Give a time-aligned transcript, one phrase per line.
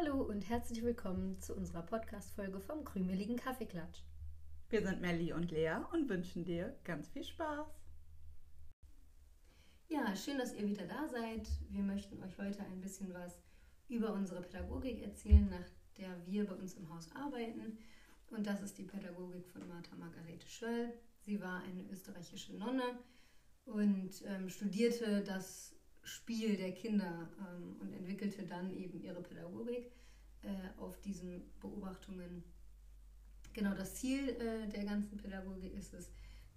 [0.00, 4.02] Hallo und herzlich willkommen zu unserer Podcast-Folge vom krümeligen Kaffeeklatsch.
[4.68, 7.66] Wir sind Melli und Lea und wünschen dir ganz viel Spaß.
[9.88, 11.48] Ja, schön, dass ihr wieder da seid.
[11.70, 13.42] Wir möchten euch heute ein bisschen was
[13.88, 17.78] über unsere Pädagogik erzählen, nach der wir bei uns im Haus arbeiten.
[18.30, 20.92] Und das ist die Pädagogik von Martha Margarete Schöll.
[21.22, 23.00] Sie war eine österreichische Nonne
[23.64, 25.74] und ähm, studierte das
[26.08, 29.92] Spiel der Kinder ähm, und entwickelte dann eben ihre Pädagogik
[30.42, 32.42] äh, auf diesen Beobachtungen.
[33.52, 36.10] Genau das Ziel äh, der ganzen Pädagogik ist es,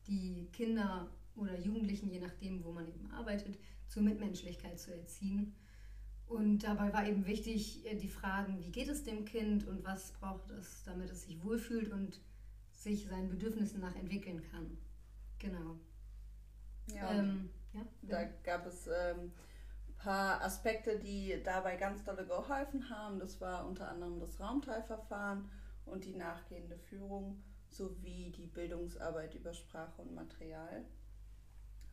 [0.08, 5.54] die Kinder oder Jugendlichen, je nachdem, wo man eben arbeitet, zur Mitmenschlichkeit zu erziehen.
[6.28, 10.14] Und dabei war eben wichtig äh, die Fragen, wie geht es dem Kind und was
[10.14, 12.22] braucht es, damit es sich wohlfühlt und
[12.72, 14.78] sich seinen Bedürfnissen nach entwickeln kann.
[15.40, 15.78] Genau.
[16.96, 19.32] Ja, ähm, ja, da gab es ähm,
[19.88, 23.20] ein paar Aspekte, die dabei ganz dolle geholfen haben.
[23.20, 25.50] Das war unter anderem das Raumteilverfahren
[25.86, 30.84] und die nachgehende Führung sowie die Bildungsarbeit über Sprache und Material.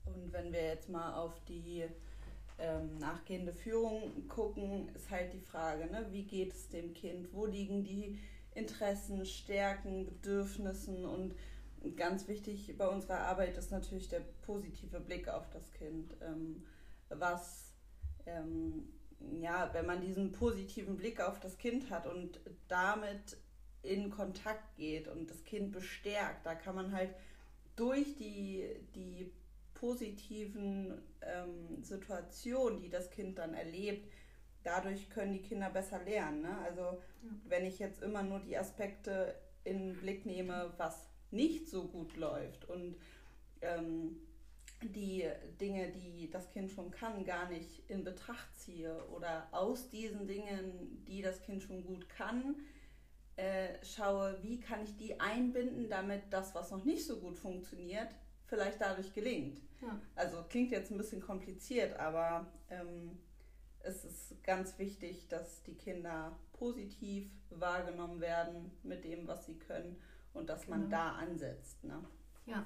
[0.05, 1.85] Und wenn wir jetzt mal auf die
[2.59, 7.47] ähm, nachgehende Führung gucken, ist halt die Frage, ne, wie geht es dem Kind, wo
[7.47, 8.19] liegen die
[8.55, 11.35] Interessen, Stärken, Bedürfnissen und
[11.97, 16.17] ganz wichtig bei unserer Arbeit ist natürlich der positive Blick auf das Kind.
[16.23, 16.65] Ähm,
[17.09, 17.75] was,
[18.27, 18.89] ähm,
[19.41, 23.37] ja, wenn man diesen positiven Blick auf das Kind hat und damit
[23.83, 27.15] in Kontakt geht und das Kind bestärkt, da kann man halt
[27.77, 29.33] durch die, die
[29.75, 34.11] positiven ähm, Situationen, die das Kind dann erlebt,
[34.65, 36.43] dadurch können die Kinder besser lernen.
[36.43, 36.59] Ne?
[36.65, 37.01] Also ja.
[37.47, 42.17] wenn ich jetzt immer nur die Aspekte in den Blick nehme, was nicht so gut
[42.17, 42.97] läuft und
[43.61, 44.17] ähm,
[44.83, 45.29] die
[45.61, 51.05] Dinge, die das Kind schon kann, gar nicht in Betracht ziehe oder aus diesen Dingen,
[51.07, 52.57] die das Kind schon gut kann,
[53.37, 58.09] äh, schaue, wie kann ich die einbinden, damit das, was noch nicht so gut funktioniert,
[58.47, 59.61] vielleicht dadurch gelingt.
[59.83, 60.01] Ja.
[60.15, 63.19] Also klingt jetzt ein bisschen kompliziert, aber ähm,
[63.81, 69.97] es ist ganz wichtig, dass die Kinder positiv wahrgenommen werden mit dem, was sie können
[70.39, 70.97] und dass man genau.
[70.97, 71.83] da ansetzt.
[71.85, 71.99] Ne?
[72.47, 72.65] Ja.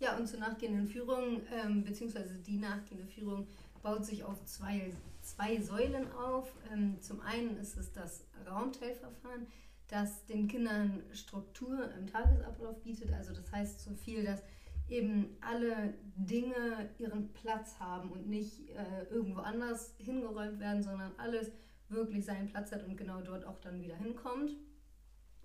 [0.00, 3.48] Ja, und zur nachgehenden Führung, ähm, beziehungsweise die nachgehende Führung
[3.82, 6.52] baut sich auf zwei, zwei Säulen auf.
[6.72, 9.46] Ähm, zum einen ist es das Raumteilverfahren,
[9.88, 13.12] das den Kindern Struktur im Tagesablauf bietet.
[13.12, 14.40] Also das heißt so viel, dass
[14.88, 21.50] eben alle Dinge ihren Platz haben und nicht äh, irgendwo anders hingeräumt werden, sondern alles
[21.88, 24.52] wirklich seinen Platz hat und genau dort auch dann wieder hinkommt.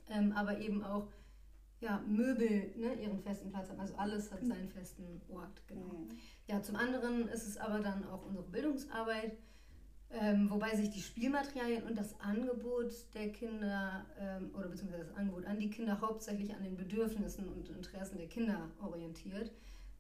[0.10, 1.08] Ähm, aber eben auch
[1.84, 3.80] ja, Möbel ne, ihren festen Platz haben.
[3.80, 5.88] Also alles hat seinen festen Ort, genau.
[5.88, 6.18] Mhm.
[6.48, 9.38] Ja, zum anderen ist es aber dann auch unsere Bildungsarbeit,
[10.10, 15.46] ähm, wobei sich die Spielmaterialien und das Angebot der Kinder ähm, oder beziehungsweise das Angebot
[15.46, 19.52] an die Kinder hauptsächlich an den Bedürfnissen und Interessen der Kinder orientiert.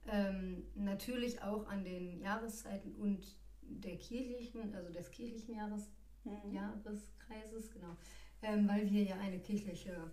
[0.08, 5.90] Ähm, natürlich auch an den Jahreszeiten und der kirchlichen, also des kirchlichen Jahres,
[6.24, 6.54] mhm.
[6.54, 7.98] Jahreskreises, genau.
[8.42, 10.12] Ähm, weil wir ja eine kirchliche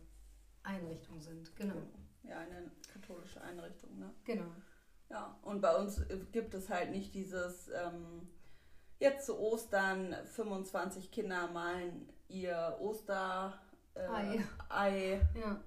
[0.62, 1.76] Einrichtung sind, genau.
[2.22, 4.10] Ja, eine katholische Einrichtung, ne?
[4.25, 4.47] Genau.
[5.09, 8.28] Ja, und bei uns gibt es halt nicht dieses, ähm,
[8.98, 13.53] jetzt zu Ostern 25 Kinder malen ihr Osterei
[13.94, 15.28] äh, Ei.
[15.34, 15.60] Ja.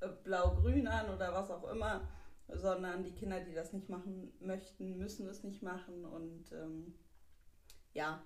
[0.00, 2.06] Äh, blau-grün an oder was auch immer,
[2.48, 6.94] sondern die Kinder, die das nicht machen möchten, müssen es nicht machen und ähm,
[7.94, 8.22] ja,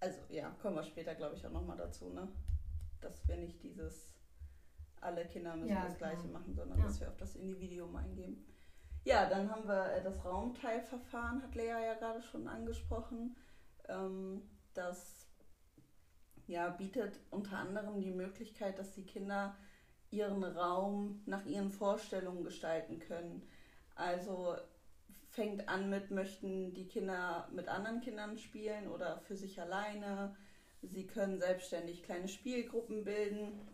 [0.00, 2.28] also ja, kommen wir später, glaube ich, auch nochmal dazu, ne?
[3.00, 4.17] Dass wir nicht dieses
[5.00, 6.84] alle Kinder müssen ja, das Gleiche machen, sondern ja.
[6.84, 8.44] dass wir auf das Individuum eingehen.
[9.04, 13.36] Ja, dann haben wir äh, das Raumteilverfahren, hat Lea ja gerade schon angesprochen.
[13.88, 14.42] Ähm,
[14.74, 15.26] das
[16.46, 19.56] ja, bietet unter anderem die Möglichkeit, dass die Kinder
[20.10, 23.46] ihren Raum nach ihren Vorstellungen gestalten können.
[23.94, 24.56] Also
[25.28, 30.34] fängt an mit, möchten die Kinder mit anderen Kindern spielen oder für sich alleine.
[30.82, 33.67] Sie können selbstständig kleine Spielgruppen bilden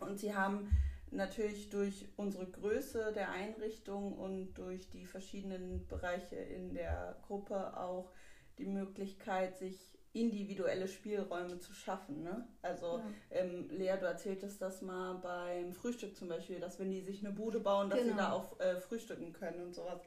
[0.00, 0.70] und sie haben
[1.10, 8.12] natürlich durch unsere Größe der Einrichtung und durch die verschiedenen Bereiche in der Gruppe auch
[8.58, 12.22] die Möglichkeit, sich individuelle Spielräume zu schaffen.
[12.22, 12.46] Ne?
[12.62, 13.04] Also ja.
[13.30, 17.32] ähm, Lea, du erzähltest das mal beim Frühstück zum Beispiel, dass wenn die sich eine
[17.32, 18.12] Bude bauen, dass genau.
[18.12, 20.00] sie da auch äh, frühstücken können und sowas.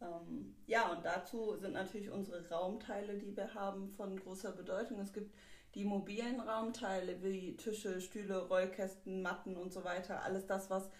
[0.00, 5.00] Ähm, ja, und dazu sind natürlich unsere Raumteile, die wir haben, von großer Bedeutung.
[5.00, 5.34] Es gibt
[5.74, 10.90] die mobilen Raumteile wie Tische, Stühle, Rollkästen, Matten und so weiter, alles das, was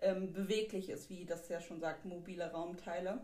[0.00, 3.20] ähm, beweglich ist, wie das ja schon sagt, mobile Raumteile.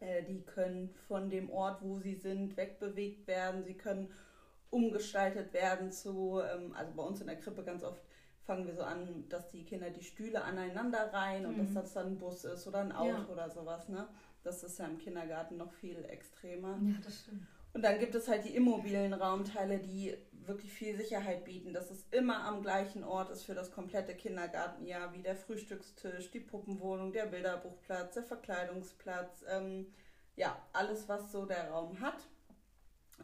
[0.00, 3.64] Äh, die können von dem Ort, wo sie sind, wegbewegt werden.
[3.64, 4.10] Sie können
[4.70, 8.02] umgestaltet werden zu, ähm, also bei uns in der Krippe ganz oft
[8.44, 11.60] fangen wir so an, dass die Kinder die Stühle aneinander rein und mhm.
[11.60, 13.28] dass das dann ein Bus ist oder ein Auto ja.
[13.28, 13.88] oder sowas.
[13.88, 14.06] Ne?
[14.42, 16.78] Das ist ja im Kindergarten noch viel extremer.
[16.82, 17.46] Ja, das stimmt.
[17.74, 20.16] Und dann gibt es halt die immobilen Raumteile, die
[20.46, 25.12] wirklich viel Sicherheit bieten, dass es immer am gleichen Ort ist für das komplette Kindergartenjahr,
[25.12, 29.92] wie der Frühstückstisch, die Puppenwohnung, der Bilderbuchplatz, der Verkleidungsplatz, ähm,
[30.36, 32.28] ja, alles, was so der Raum hat.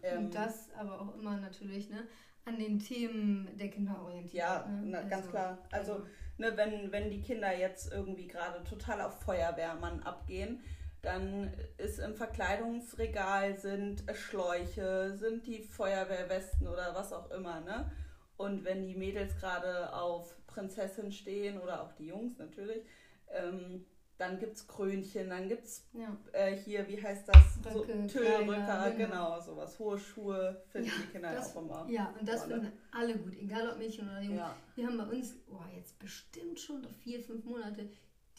[0.02, 2.06] Ähm, Und das aber auch immer natürlich, ne?
[2.44, 4.34] an den Themen der Kinder orientiert.
[4.34, 4.82] Ja, ne?
[4.86, 5.58] na, ganz also, klar.
[5.70, 6.06] Also, also,
[6.38, 10.62] ne, wenn, wenn die Kinder jetzt irgendwie gerade total auf Feuerwehrmann abgehen,
[11.02, 17.90] dann ist im Verkleidungsregal sind Schläuche, sind die Feuerwehrwesten oder was auch immer, ne?
[18.36, 22.84] Und wenn die Mädels gerade auf Prinzessin stehen oder auch die Jungs natürlich,
[23.28, 23.84] ähm,
[24.20, 26.14] dann gibt es Krönchen, dann gibt es ja.
[26.32, 27.72] äh, hier, wie heißt das?
[27.72, 28.96] so, Tüllrücker, genau.
[28.96, 29.78] genau, sowas.
[29.78, 31.86] Hohe Schuhe finden ja, die Kinder das, auch immer.
[31.88, 34.38] Ja, und das finden alle gut, egal ob Mädchen oder Jungs.
[34.38, 34.54] Ja.
[34.74, 37.88] Wir haben bei uns, oh, jetzt bestimmt schon vier, fünf Monate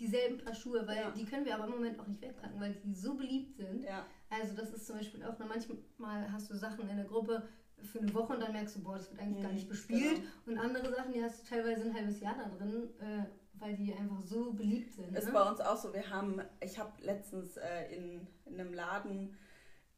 [0.01, 1.11] dieselben Paar Schuhe, weil ja.
[1.11, 3.83] die können wir aber im Moment auch nicht wegpacken, weil die so beliebt sind.
[3.83, 4.05] Ja.
[4.29, 7.43] Also das ist zum Beispiel auch, manchmal hast du Sachen in der Gruppe
[7.83, 10.21] für eine Woche und dann merkst du, boah, das wird eigentlich mhm, gar nicht bespielt.
[10.45, 10.61] Genau.
[10.61, 13.93] Und andere Sachen, die hast du teilweise ein halbes Jahr da drin, äh, weil die
[13.93, 15.15] einfach so beliebt sind.
[15.15, 15.33] Ist ne?
[15.33, 15.93] bei uns auch so.
[15.93, 19.37] Wir haben, ich habe letztens äh, in, in einem Laden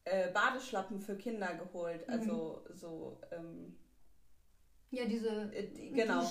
[0.06, 2.08] äh, Badeschlappen für Kinder geholt.
[2.08, 2.14] Mhm.
[2.14, 3.76] Also so ähm,
[4.94, 6.24] ja, diese äh, die, genau.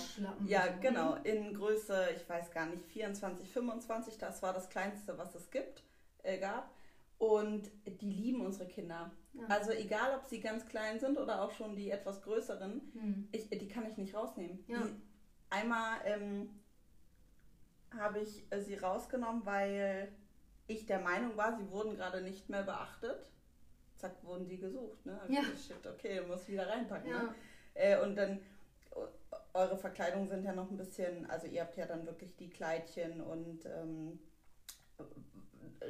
[0.46, 0.80] Ja, so.
[0.80, 1.14] genau.
[1.24, 5.82] In Größe, ich weiß gar nicht, 24, 25, das war das kleinste, was es gibt,
[6.22, 6.70] äh, gab.
[7.18, 9.10] Und die lieben unsere Kinder.
[9.34, 9.46] Ja.
[9.48, 13.28] Also egal, ob sie ganz klein sind oder auch schon die etwas größeren, hm.
[13.32, 14.64] ich, die kann ich nicht rausnehmen.
[14.68, 14.78] Ja.
[14.78, 14.94] Die,
[15.50, 16.50] einmal ähm,
[17.98, 20.12] habe ich äh, sie rausgenommen, weil
[20.68, 23.26] ich der Meinung war, sie wurden gerade nicht mehr beachtet.
[23.96, 25.04] Zack, wurden die gesucht.
[25.04, 25.20] Ne?
[25.28, 25.42] Ja.
[25.42, 27.10] Shit, okay, du musst wieder reinpacken.
[27.10, 27.22] Ja.
[27.24, 27.34] Ne?
[27.74, 28.40] Äh, und dann
[29.54, 33.20] eure Verkleidungen sind ja noch ein bisschen, also ihr habt ja dann wirklich die Kleidchen
[33.20, 34.19] und ähm,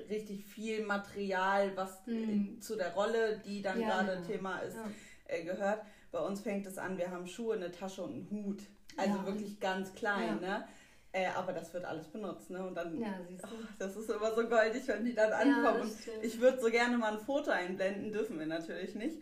[0.09, 2.61] richtig viel Material, was mhm.
[2.61, 4.27] zu der Rolle, die dann ja, gerade genau.
[4.27, 4.91] Thema ist, ja.
[5.27, 5.83] äh, gehört.
[6.11, 8.63] Bei uns fängt es an, wir haben Schuhe, eine Tasche und einen Hut.
[8.97, 9.27] Also ja.
[9.27, 10.67] wirklich ganz klein, ne?
[11.13, 12.67] Äh, aber das wird alles benutzt, ne?
[12.67, 13.47] Und dann, oh,
[13.79, 15.91] das ist immer so goldig, wenn die dann ankommen.
[16.23, 19.19] ich würde so gerne mal ein Foto einblenden, dürfen wir natürlich nicht.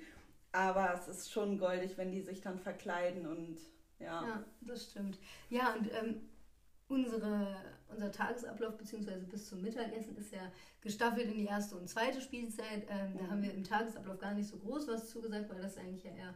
[0.52, 3.58] Aber es ist schon goldig, wenn die sich dann verkleiden und
[4.00, 4.26] ja.
[4.26, 5.18] Ja, das stimmt.
[5.48, 6.22] Ja, und ähm,
[6.88, 7.56] unsere,
[7.88, 9.18] unser Tagesablauf bzw.
[9.30, 10.50] bis zum Mittagessen ist ja
[10.80, 12.86] gestaffelt in die erste und zweite Spielzeit.
[12.88, 13.18] Ähm, mhm.
[13.18, 16.10] Da haben wir im Tagesablauf gar nicht so groß was zugesagt, weil das eigentlich ja
[16.10, 16.34] eher,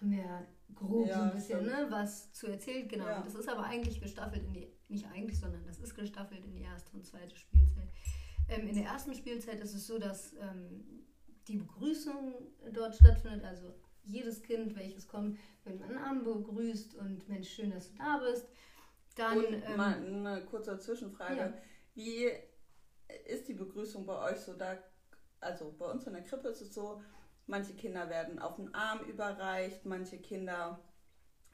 [0.00, 2.88] haben wir ja grob ja, so ein bisschen ne, was zu erzählt.
[2.88, 3.06] Genau.
[3.06, 3.22] Ja.
[3.22, 6.62] Das ist aber eigentlich gestaffelt in die, nicht eigentlich, sondern das ist gestaffelt in die
[6.62, 7.88] erste und zweite Spielzeit.
[8.48, 11.04] Ähm, in der ersten Spielzeit ist es so, dass ähm,
[11.46, 12.34] die Begrüßung
[12.72, 13.74] dort stattfindet, also
[14.10, 18.48] jedes Kind, welches kommt, wird mit Namen begrüßt und Mensch, schön, dass du da bist.
[19.16, 21.36] Dann, und ähm, mal eine kurze Zwischenfrage.
[21.36, 21.52] Ja.
[21.94, 22.30] Wie
[23.26, 24.78] ist die Begrüßung bei euch so da?
[25.40, 27.02] Also bei uns in der Krippe ist es so,
[27.46, 30.78] manche Kinder werden auf den Arm überreicht, manche Kinder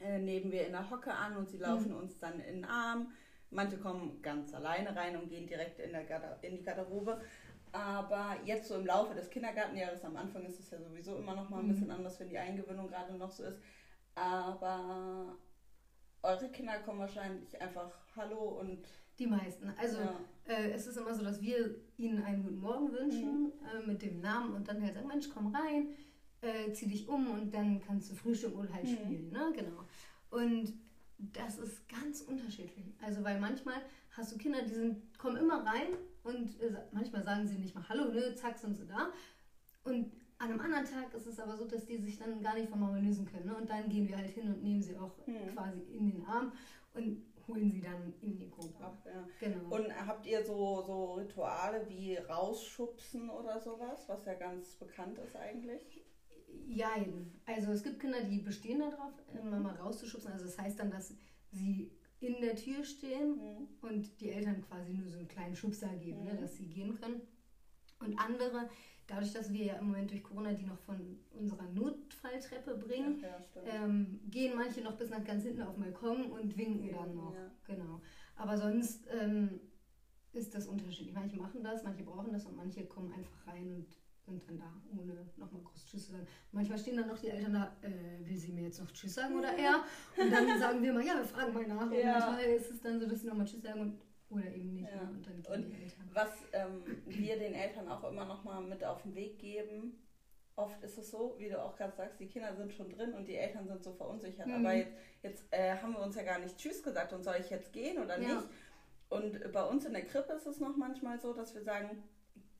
[0.00, 1.98] äh, nehmen wir in der Hocke an und sie laufen mhm.
[1.98, 3.12] uns dann in den Arm.
[3.50, 5.94] Manche kommen ganz alleine rein und gehen direkt in,
[6.42, 7.20] in die Garderobe.
[7.76, 11.50] Aber jetzt so im Laufe des Kindergartenjahres, am Anfang ist es ja sowieso immer noch
[11.50, 11.72] mal ein mhm.
[11.72, 13.60] bisschen anders, wenn die Eingewöhnung gerade noch so ist.
[14.14, 15.36] Aber
[16.22, 18.86] eure Kinder kommen wahrscheinlich einfach Hallo und.
[19.18, 19.72] Die meisten.
[19.78, 20.14] Also ja.
[20.44, 23.52] äh, es ist immer so, dass wir ihnen einen guten Morgen wünschen mhm.
[23.74, 25.88] äh, mit dem Namen und dann halt sagen, Mensch, komm rein,
[26.42, 28.92] äh, zieh dich um und dann kannst du frühstücken und halt mhm.
[28.92, 29.30] spielen.
[29.30, 29.52] Ne?
[29.54, 29.84] Genau.
[30.28, 30.74] Und
[31.18, 32.92] das ist ganz unterschiedlich.
[33.00, 33.80] Also weil manchmal
[34.10, 37.88] hast du Kinder, die sind, kommen immer rein und äh, manchmal sagen sie nicht mal
[37.88, 39.10] Hallo, ne, zack, sind sie da.
[39.84, 42.68] Und an einem anderen Tag ist es aber so, dass die sich dann gar nicht
[42.68, 43.46] von Mama lösen können.
[43.46, 43.56] Ne?
[43.56, 45.54] Und dann gehen wir halt hin und nehmen sie auch hm.
[45.54, 46.52] quasi in den Arm
[46.94, 48.74] und holen sie dann in die Gruppe.
[48.82, 49.26] Ach, ja.
[49.40, 49.74] genau.
[49.74, 55.36] Und habt ihr so, so Rituale wie rausschubsen oder sowas, was ja ganz bekannt ist
[55.36, 56.04] eigentlich?
[56.66, 57.32] Jein.
[57.46, 59.50] Also es gibt Kinder, die bestehen darauf, mhm.
[59.50, 60.32] Mama rauszuschubsen.
[60.32, 61.14] Also das heißt dann, dass
[61.52, 63.68] sie in der Tür stehen mhm.
[63.82, 66.36] und die Eltern quasi nur so einen kleinen Schubser geben, ne, mhm.
[66.36, 67.20] ne, dass sie gehen können.
[68.00, 68.68] Und andere,
[69.06, 73.38] dadurch, dass wir ja im Moment durch Corona die noch von unserer Notfalltreppe bringen, ja,
[73.64, 77.34] ähm, gehen manche noch bis nach ganz hinten auf den Balkon und winken dann noch.
[77.34, 77.50] Ja.
[77.66, 78.00] Genau.
[78.36, 79.60] Aber sonst ähm,
[80.32, 81.14] ist das unterschiedlich.
[81.14, 83.86] Manche machen das, manche brauchen das und manche kommen einfach rein und
[84.26, 86.26] sind dann da, ohne nochmal groß Tschüss zu sagen.
[86.52, 89.38] Manchmal stehen dann noch die Eltern da, äh, will sie mir jetzt noch Tschüss sagen
[89.38, 89.84] oder er?
[90.16, 91.82] Und dann sagen wir mal, ja, wir fragen mal nach.
[91.82, 94.90] Und manchmal ist es dann so, dass sie nochmal Tschüss sagen und oder eben nicht.
[94.90, 95.02] Ja.
[95.02, 96.10] Und dann gehen und die Eltern.
[96.12, 100.02] Was ähm, wir den Eltern auch immer nochmal mit auf den Weg geben,
[100.56, 103.28] oft ist es so, wie du auch gerade sagst, die Kinder sind schon drin und
[103.28, 104.46] die Eltern sind so verunsichert.
[104.46, 104.54] Mhm.
[104.54, 104.92] Aber jetzt,
[105.22, 108.02] jetzt äh, haben wir uns ja gar nicht Tschüss gesagt und soll ich jetzt gehen
[108.02, 108.34] oder ja.
[108.34, 108.48] nicht?
[109.08, 112.02] Und bei uns in der Krippe ist es noch manchmal so, dass wir sagen,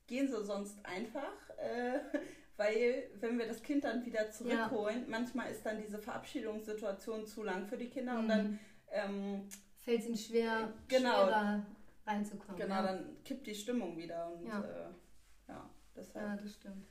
[0.07, 2.01] gehen Sie sonst einfach, äh,
[2.57, 5.09] weil wenn wir das Kind dann wieder zurückholen, ja.
[5.09, 8.21] manchmal ist dann diese Verabschiedungssituation zu lang für die Kinder mhm.
[8.21, 8.59] und dann
[8.91, 9.49] ähm,
[9.79, 11.67] fällt es ihnen schwer, genau, schwerer
[12.07, 12.61] reinzukommen.
[12.61, 12.83] Genau, ja.
[12.83, 14.89] dann kippt die Stimmung wieder und ja, äh,
[15.49, 16.27] ja deshalb.
[16.27, 16.87] Ja, das stimmt.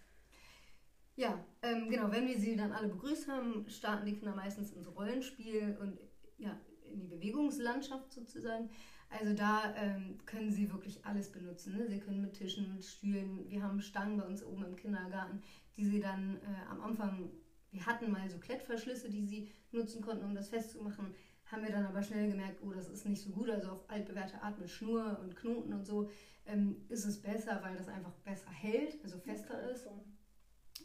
[1.18, 4.94] Ja, ähm, genau, wenn wir sie dann alle begrüßt haben, starten die Kinder meistens ins
[4.94, 5.98] Rollenspiel und
[6.38, 6.60] ja,
[6.92, 8.70] in die Bewegungslandschaft sozusagen.
[9.10, 11.78] Also da ähm, können sie wirklich alles benutzen.
[11.78, 11.88] Ne?
[11.88, 15.42] Sie können mit Tischen, mit Stühlen, wir haben Stangen bei uns oben im Kindergarten,
[15.78, 17.30] die sie dann äh, am Anfang,
[17.72, 21.14] wir hatten mal so Klettverschlüsse, die sie nutzen konnten, um das festzumachen,
[21.46, 23.50] haben wir dann aber schnell gemerkt, oh, das ist nicht so gut.
[23.50, 26.10] Also auf altbewährte Art mit Schnur und Knoten und so
[26.46, 29.88] ähm, ist es besser, weil das einfach besser hält, also fester ist.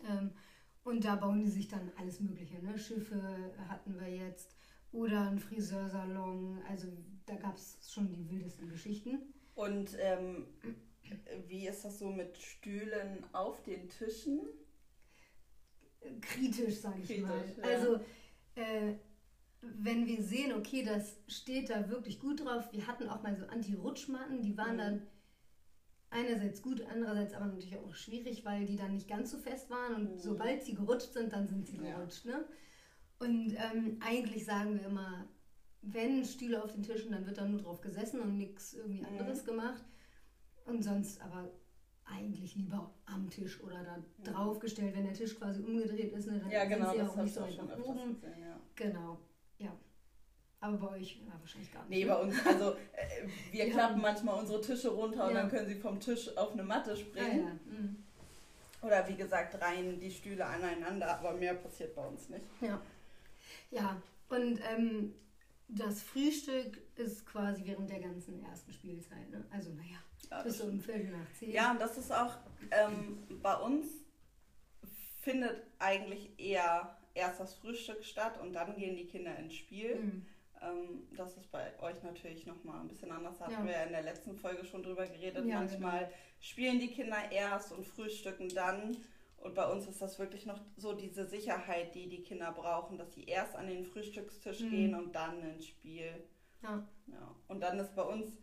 [0.09, 0.33] Ähm,
[0.85, 2.63] und da bauen die sich dann alles Mögliche.
[2.63, 2.79] Ne?
[2.79, 3.21] Schiffe
[3.69, 4.55] hatten wir jetzt
[4.93, 6.63] oder ein Friseursalon.
[6.69, 6.89] Also
[7.31, 9.21] da gab es schon die wildesten Geschichten.
[9.55, 10.47] Und ähm,
[11.47, 14.41] wie ist das so mit Stühlen auf den Tischen?
[16.21, 17.45] Kritisch, sage ich Kritisch, mal.
[17.59, 17.65] Ja.
[17.65, 18.01] Also
[18.55, 18.95] äh,
[19.61, 22.73] wenn wir sehen, okay, das steht da wirklich gut drauf.
[22.73, 24.79] Wir hatten auch mal so Anti-Rutschmatten, die waren mhm.
[24.79, 25.07] dann
[26.09, 29.95] einerseits gut, andererseits aber natürlich auch schwierig, weil die dann nicht ganz so fest waren
[29.95, 30.19] und mhm.
[30.19, 32.25] sobald sie gerutscht sind, dann sind sie gerutscht.
[32.25, 32.39] Ja.
[32.39, 32.45] Ne?
[33.19, 35.29] Und ähm, eigentlich sagen wir immer,
[35.83, 39.07] wenn Stühle auf den Tischen, dann wird da nur drauf gesessen und nichts irgendwie mhm.
[39.07, 39.47] anderes mhm.
[39.47, 39.85] gemacht.
[40.67, 41.51] Und sonst aber
[42.05, 44.25] eigentlich lieber am Tisch oder da mhm.
[44.25, 47.35] draufgestellt, wenn der Tisch quasi umgedreht ist, ne, dann ja, genau, sind sie auch nicht
[47.35, 48.21] so einfach oben.
[48.21, 48.61] Gesehen, ja.
[48.75, 49.19] Genau,
[49.59, 49.73] ja.
[50.63, 51.91] Aber bei euch ja, wahrscheinlich gar nicht.
[51.91, 52.11] Nee, ne?
[52.13, 53.73] bei uns, also äh, wir ja.
[53.73, 57.47] klappen manchmal unsere Tische runter und dann können sie vom Tisch auf eine Matte springen.
[57.47, 58.05] Ah, mhm.
[58.83, 62.45] Oder wie gesagt, rein die Stühle aneinander, aber mehr passiert bei uns nicht.
[62.61, 62.81] Ja.
[63.71, 65.15] Ja, und ähm,
[65.73, 69.31] das Frühstück ist quasi während der ganzen ersten Spielzeit.
[69.31, 69.45] Ne?
[69.51, 69.99] Also, naja,
[70.31, 71.53] ja, bis um Viertel nach zehn.
[71.53, 72.37] Ja, und das ist auch
[72.71, 73.87] ähm, bei uns
[75.21, 79.97] findet eigentlich eher erst das Frühstück statt und dann gehen die Kinder ins Spiel.
[79.97, 80.27] Mhm.
[80.63, 83.39] Ähm, das ist bei euch natürlich nochmal ein bisschen anders.
[83.39, 83.57] Da ja.
[83.57, 85.47] hatten wir ja in der letzten Folge schon drüber geredet.
[85.47, 86.13] Ja, Manchmal genau.
[86.41, 88.97] spielen die Kinder erst und frühstücken dann.
[89.41, 93.15] Und bei uns ist das wirklich noch so diese Sicherheit, die die Kinder brauchen, dass
[93.15, 94.71] sie erst an den Frühstückstisch mhm.
[94.71, 96.13] gehen und dann ins Spiel.
[96.63, 96.87] Ja.
[97.07, 97.35] ja.
[97.49, 98.37] Und dann ist bei uns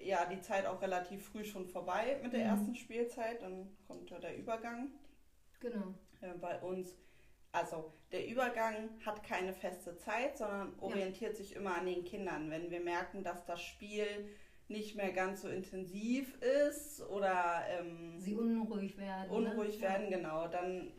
[0.00, 2.46] ja die Zeit auch relativ früh schon vorbei mit der mhm.
[2.46, 3.42] ersten Spielzeit.
[3.42, 4.92] Dann kommt ja der Übergang.
[5.58, 5.94] Genau.
[6.20, 6.96] Äh, bei uns
[7.56, 11.36] also der Übergang hat keine feste Zeit, sondern orientiert ja.
[11.38, 12.50] sich immer an den Kindern.
[12.50, 14.28] Wenn wir merken, dass das Spiel
[14.68, 19.30] nicht mehr ganz so intensiv ist oder ähm, sie unruhig werden.
[19.30, 19.36] Ne?
[19.36, 19.82] Unruhig ne?
[19.82, 20.18] werden, ja.
[20.18, 20.48] genau.
[20.48, 20.92] Dann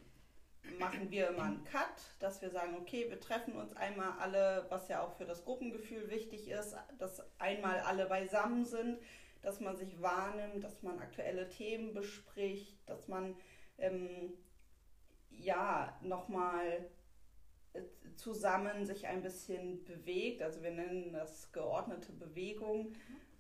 [0.80, 4.88] machen wir immer einen Cut, dass wir sagen, okay, wir treffen uns einmal alle, was
[4.88, 9.00] ja auch für das Gruppengefühl wichtig ist, dass einmal alle beisammen sind,
[9.42, 13.36] dass man sich wahrnimmt, dass man aktuelle Themen bespricht, dass man
[13.78, 14.34] ähm,
[15.30, 16.90] ja nochmal
[17.74, 17.82] äh,
[18.16, 20.42] zusammen sich ein bisschen bewegt.
[20.42, 22.94] Also wir nennen das geordnete Bewegung.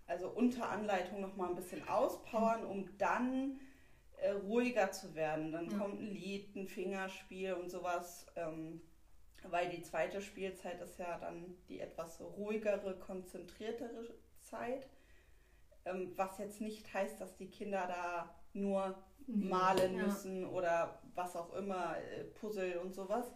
[0.08, 3.60] Also unter Anleitung nochmal ein bisschen auspowern, um dann
[4.18, 5.52] äh, ruhiger zu werden.
[5.52, 5.78] Dann ja.
[5.78, 8.26] kommt ein Lied, ein Fingerspiel und sowas.
[8.36, 8.82] Ähm,
[9.44, 14.88] weil die zweite Spielzeit ist ja dann die etwas ruhigere, konzentriertere Zeit.
[15.86, 18.96] Ähm, was jetzt nicht heißt, dass die Kinder da nur
[19.28, 20.04] malen ja.
[20.06, 23.32] müssen oder was auch immer, äh, Puzzle und sowas.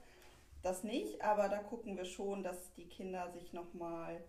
[0.62, 4.24] Das nicht, aber da gucken wir schon, dass die Kinder sich nochmal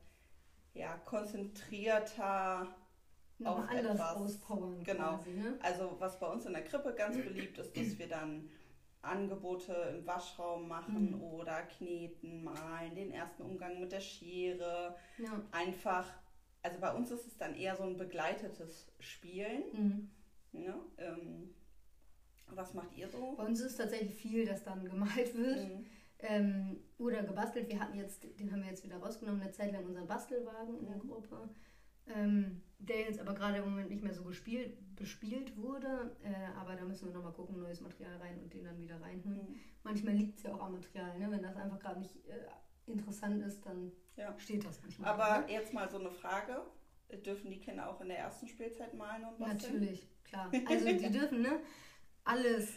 [0.74, 2.74] ja, konzentrierter
[3.44, 4.82] auf anders etwas auspowern.
[4.84, 5.16] Genau.
[5.16, 5.58] Quasi, ne?
[5.62, 8.48] Also was bei uns in der Krippe ganz beliebt ist, dass wir dann
[9.02, 11.22] Angebote im Waschraum machen mhm.
[11.22, 14.96] oder kneten, malen, den ersten Umgang mit der Schere.
[15.18, 15.42] Ja.
[15.50, 16.06] Einfach,
[16.62, 19.64] also bei uns ist es dann eher so ein begleitetes Spielen.
[19.72, 20.10] Mhm.
[20.52, 20.74] Ne?
[20.98, 21.54] Ähm,
[22.46, 23.34] was macht ihr so?
[23.36, 25.68] Bei uns ist tatsächlich viel, das dann gemalt wird.
[25.68, 25.86] Mhm.
[26.22, 27.68] Ähm, oder gebastelt.
[27.68, 30.86] Wir hatten jetzt, den haben wir jetzt wieder rausgenommen, eine Zeit lang unseren Bastelwagen in
[30.86, 31.08] der mhm.
[31.08, 31.48] Gruppe.
[32.06, 36.16] Ähm, der jetzt aber gerade im Moment nicht mehr so gespielt, bespielt wurde.
[36.22, 39.48] Äh, aber da müssen wir nochmal gucken, neues Material rein und den dann wieder reinholen.
[39.48, 39.60] Mhm.
[39.84, 41.18] Manchmal liegt es ja auch am Material.
[41.18, 41.30] Ne?
[41.30, 44.34] Wenn das einfach gerade nicht äh, interessant ist, dann ja.
[44.38, 45.10] steht das manchmal.
[45.10, 45.52] Aber ne?
[45.52, 46.62] jetzt mal so eine Frage.
[47.26, 49.74] Dürfen die Kinder auch in der ersten Spielzeit malen und basteln?
[49.74, 50.50] Natürlich, klar.
[50.66, 51.60] Also die dürfen, ne?
[52.24, 52.72] alles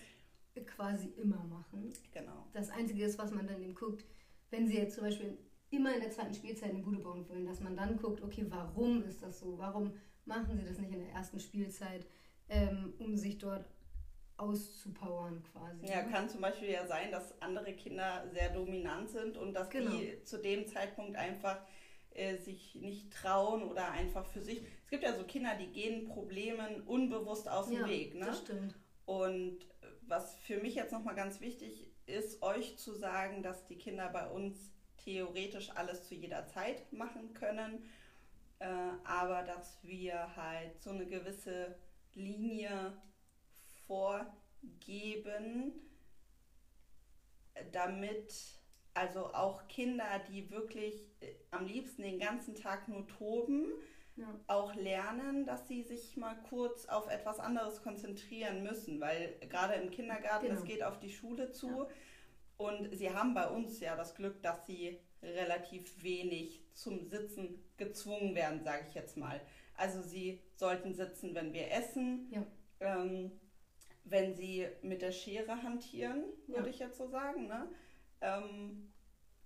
[0.64, 1.92] quasi immer machen.
[2.14, 2.48] Genau.
[2.54, 4.06] Das Einzige ist, was man dann eben guckt,
[4.50, 5.38] wenn sie jetzt zum Beispiel
[5.70, 9.04] immer in der zweiten Spielzeit eine Bude bauen wollen, dass man dann guckt, okay, warum
[9.04, 9.58] ist das so?
[9.58, 9.94] Warum
[10.26, 12.06] machen sie das nicht in der ersten Spielzeit,
[12.50, 13.66] ähm, um sich dort
[14.38, 15.86] auszupowern quasi.
[15.86, 16.12] Ja, ne?
[16.12, 19.92] kann zum Beispiel ja sein, dass andere Kinder sehr dominant sind und dass genau.
[19.92, 21.62] die zu dem Zeitpunkt einfach
[22.12, 24.62] äh, sich nicht trauen oder einfach für sich.
[24.84, 28.16] Es gibt ja so Kinder, die gehen Problemen unbewusst aus dem ja, Weg.
[28.16, 28.26] Ne?
[28.26, 28.76] Das stimmt.
[29.06, 29.60] Und
[30.08, 34.30] was für mich jetzt nochmal ganz wichtig ist, euch zu sagen, dass die Kinder bei
[34.30, 34.72] uns
[35.04, 37.90] theoretisch alles zu jeder Zeit machen können,
[38.60, 38.66] äh,
[39.04, 41.76] aber dass wir halt so eine gewisse
[42.14, 42.94] Linie
[43.88, 45.74] vorgeben,
[47.72, 48.34] damit
[48.94, 53.68] also auch Kinder, die wirklich äh, am liebsten den ganzen Tag nur toben,
[54.16, 54.28] ja.
[54.48, 59.92] auch lernen, dass sie sich mal kurz auf etwas anderes konzentrieren müssen, weil gerade im
[59.92, 60.60] Kindergarten, genau.
[60.60, 61.88] es geht auf die Schule zu ja.
[62.58, 68.36] und sie haben bei uns ja das Glück, dass sie relativ wenig zum Sitzen gezwungen
[68.36, 69.42] werden, sage ich jetzt mal.
[69.76, 72.28] Also sie sollten sitzen, wenn wir essen.
[72.32, 72.46] Ja.
[72.80, 73.32] Ähm,
[74.06, 77.48] wenn sie mit der Schere hantieren, würde ich jetzt so sagen.
[77.48, 77.68] Ne?
[78.22, 78.94] Ähm,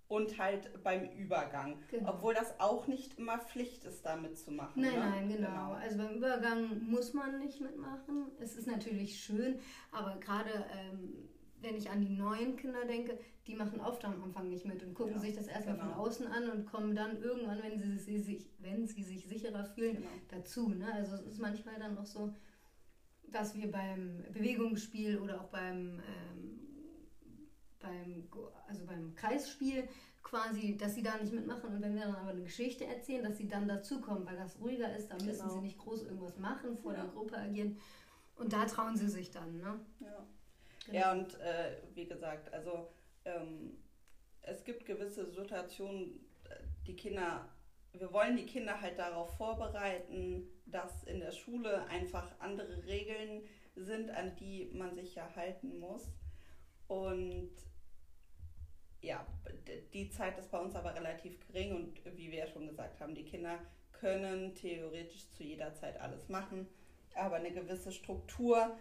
[0.10, 1.78] und halt beim Übergang.
[1.90, 2.10] Genau.
[2.10, 4.82] Obwohl das auch nicht immer Pflicht ist, da mitzumachen.
[4.82, 5.00] Nein, ne?
[5.00, 5.48] nein, genau.
[5.48, 5.72] genau.
[5.74, 8.32] Also beim Übergang muss man nicht mitmachen.
[8.42, 9.60] Es ist natürlich schön,
[9.92, 11.30] aber gerade ähm,
[11.62, 14.94] wenn ich an die neuen Kinder denke, die machen oft am Anfang nicht mit und
[14.94, 15.92] gucken ja, sich das erstmal genau.
[15.92, 19.66] von außen an und kommen dann irgendwann, wenn sie, sie sich, wenn sie sich sicherer
[19.66, 20.10] fühlen, genau.
[20.30, 20.70] dazu.
[20.70, 20.92] Ne?
[20.94, 22.34] Also es ist manchmal dann auch so,
[23.28, 26.60] dass wir beim Bewegungsspiel oder auch beim, ähm,
[27.80, 28.28] beim,
[28.68, 29.88] also beim Kreisspiel
[30.24, 33.38] quasi, dass sie da nicht mitmachen und wenn wir dann aber eine Geschichte erzählen, dass
[33.38, 35.54] sie dann dazukommen, weil das ruhiger ist, da müssen genau.
[35.54, 37.04] sie nicht groß irgendwas machen, vor ja.
[37.04, 37.78] der Gruppe agieren
[38.36, 39.58] und da trauen sie sich dann.
[39.58, 39.80] Ne?
[40.00, 40.28] Ja.
[40.86, 41.00] Genau.
[41.00, 42.90] ja, und äh, wie gesagt, also
[43.26, 43.78] ähm,
[44.42, 46.20] es gibt gewisse Situationen,
[46.86, 47.50] die Kinder
[47.94, 53.44] wir wollen die Kinder halt darauf vorbereiten, dass in der Schule einfach andere Regeln
[53.76, 56.08] sind, an die man sich ja halten muss.
[56.88, 57.52] Und
[59.02, 59.26] ja,
[59.94, 63.16] die Zeit ist bei uns aber relativ gering und wie wir ja schon gesagt haben,
[63.16, 63.60] die Kinder
[63.94, 66.68] können theoretisch zu jeder Zeit alles machen,
[67.16, 68.78] aber eine gewisse Struktur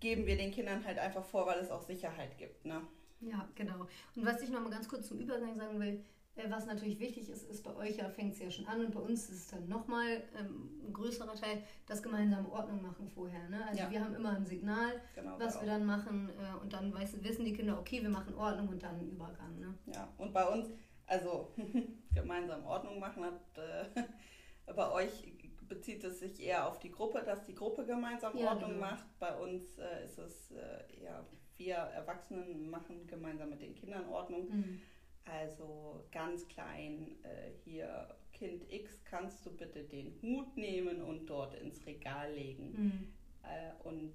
[0.00, 2.64] geben wir den Kindern halt einfach vor, weil es auch Sicherheit gibt.
[2.64, 2.82] Ne?
[3.20, 3.86] Ja, genau.
[4.16, 6.04] Und was ich noch mal ganz kurz zum Übergang sagen will,
[6.48, 9.00] was natürlich wichtig ist, ist bei euch ja fängt es ja schon an und bei
[9.00, 13.48] uns ist es dann nochmal ähm, ein größerer Teil, das gemeinsame Ordnung machen vorher.
[13.48, 13.64] Ne?
[13.66, 13.90] Also ja.
[13.90, 17.44] wir haben immer ein Signal, genau, was wir dann machen äh, und dann weiß, wissen
[17.44, 19.58] die Kinder, okay, wir machen Ordnung und dann Übergang.
[19.58, 19.74] Ne?
[19.86, 20.70] Ja, und bei uns,
[21.06, 21.52] also
[22.14, 24.02] gemeinsam Ordnung machen hat, äh,
[24.72, 25.34] bei euch
[25.68, 28.86] bezieht es sich eher auf die Gruppe, dass die Gruppe gemeinsam ja, Ordnung genau.
[28.86, 29.06] macht.
[29.18, 34.48] Bei uns äh, ist es äh, eher, wir Erwachsenen machen gemeinsam mit den Kindern Ordnung.
[34.48, 34.80] Mhm.
[35.24, 41.54] Also ganz klein äh, hier, Kind X, kannst du bitte den Hut nehmen und dort
[41.54, 42.72] ins Regal legen.
[42.72, 43.12] Mhm.
[43.44, 44.12] Äh, und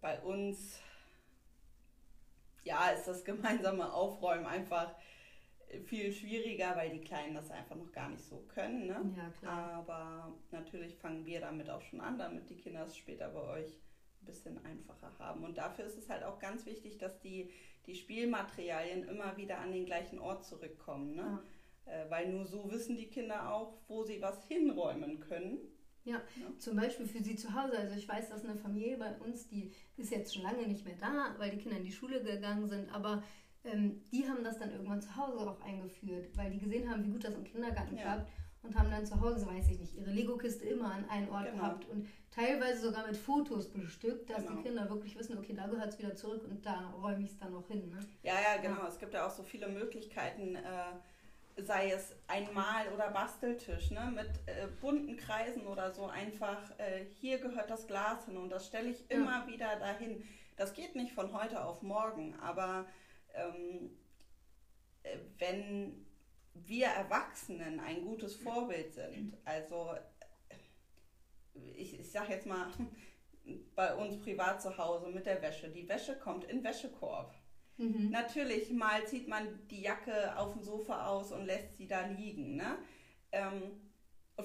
[0.00, 0.80] bei uns,
[2.64, 4.94] ja, ist das gemeinsame Aufräumen einfach
[5.84, 8.86] viel schwieriger, weil die Kleinen das einfach noch gar nicht so können.
[8.86, 9.12] Ne?
[9.16, 9.72] Ja, klar.
[9.74, 13.78] Aber natürlich fangen wir damit auch schon an, damit die Kinder es später bei euch
[14.22, 15.44] ein bisschen einfacher haben.
[15.44, 17.50] Und dafür ist es halt auch ganz wichtig, dass die
[17.88, 21.16] die Spielmaterialien immer wieder an den gleichen Ort zurückkommen.
[21.16, 21.42] Ne?
[21.86, 21.92] Ja.
[21.92, 25.58] Äh, weil nur so wissen die Kinder auch, wo sie was hinräumen können.
[26.04, 27.78] Ja, ja, zum Beispiel für sie zu Hause.
[27.78, 30.96] Also ich weiß, dass eine Familie bei uns, die ist jetzt schon lange nicht mehr
[31.00, 33.22] da, weil die Kinder in die Schule gegangen sind, aber
[33.64, 37.10] ähm, die haben das dann irgendwann zu Hause auch eingeführt, weil die gesehen haben, wie
[37.10, 38.02] gut das im Kindergarten ja.
[38.02, 38.30] klappt
[38.62, 41.62] und haben dann zu Hause, weiß ich nicht, ihre Lego-Kiste immer an einen Ort genau.
[41.62, 44.56] gehabt und teilweise sogar mit Fotos bestückt, dass genau.
[44.56, 47.38] die Kinder wirklich wissen, okay, da gehört es wieder zurück und da räume ich es
[47.38, 47.88] dann noch hin.
[47.88, 48.00] Ne?
[48.22, 48.82] Ja, ja, genau.
[48.82, 48.88] Ja.
[48.88, 54.12] Es gibt ja auch so viele Möglichkeiten, äh, sei es ein Mal- oder Basteltisch, ne,
[54.14, 58.66] mit äh, bunten Kreisen oder so einfach, äh, hier gehört das Glas hin und das
[58.66, 59.46] stelle ich immer ja.
[59.46, 60.22] wieder dahin.
[60.56, 62.86] Das geht nicht von heute auf morgen, aber
[63.34, 63.90] ähm,
[65.02, 66.06] äh, wenn
[66.66, 69.36] wir Erwachsenen ein gutes Vorbild sind.
[69.44, 69.94] Also
[71.76, 72.68] ich, ich sage jetzt mal,
[73.74, 75.68] bei uns privat zu Hause mit der Wäsche.
[75.68, 77.34] Die Wäsche kommt in Wäschekorb.
[77.78, 78.10] Mhm.
[78.10, 82.56] Natürlich, mal zieht man die Jacke auf dem Sofa aus und lässt sie da liegen.
[82.56, 82.76] Ne?
[83.32, 83.80] Ähm,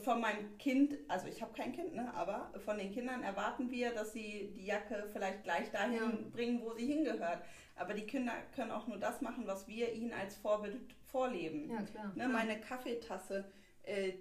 [0.04, 3.93] von meinem Kind, also ich habe kein Kind, ne, aber von den Kindern erwarten wir,
[3.93, 6.30] dass sie die Jacke vielleicht gleich dahin ja.
[6.32, 7.43] bringen, wo sie hingehört.
[7.76, 11.69] Aber die Kinder können auch nur das machen, was wir ihnen als Vorbild vorleben.
[11.69, 12.12] Ja, klar.
[12.15, 13.45] Ne, meine Kaffeetasse,
[13.84, 14.13] äh,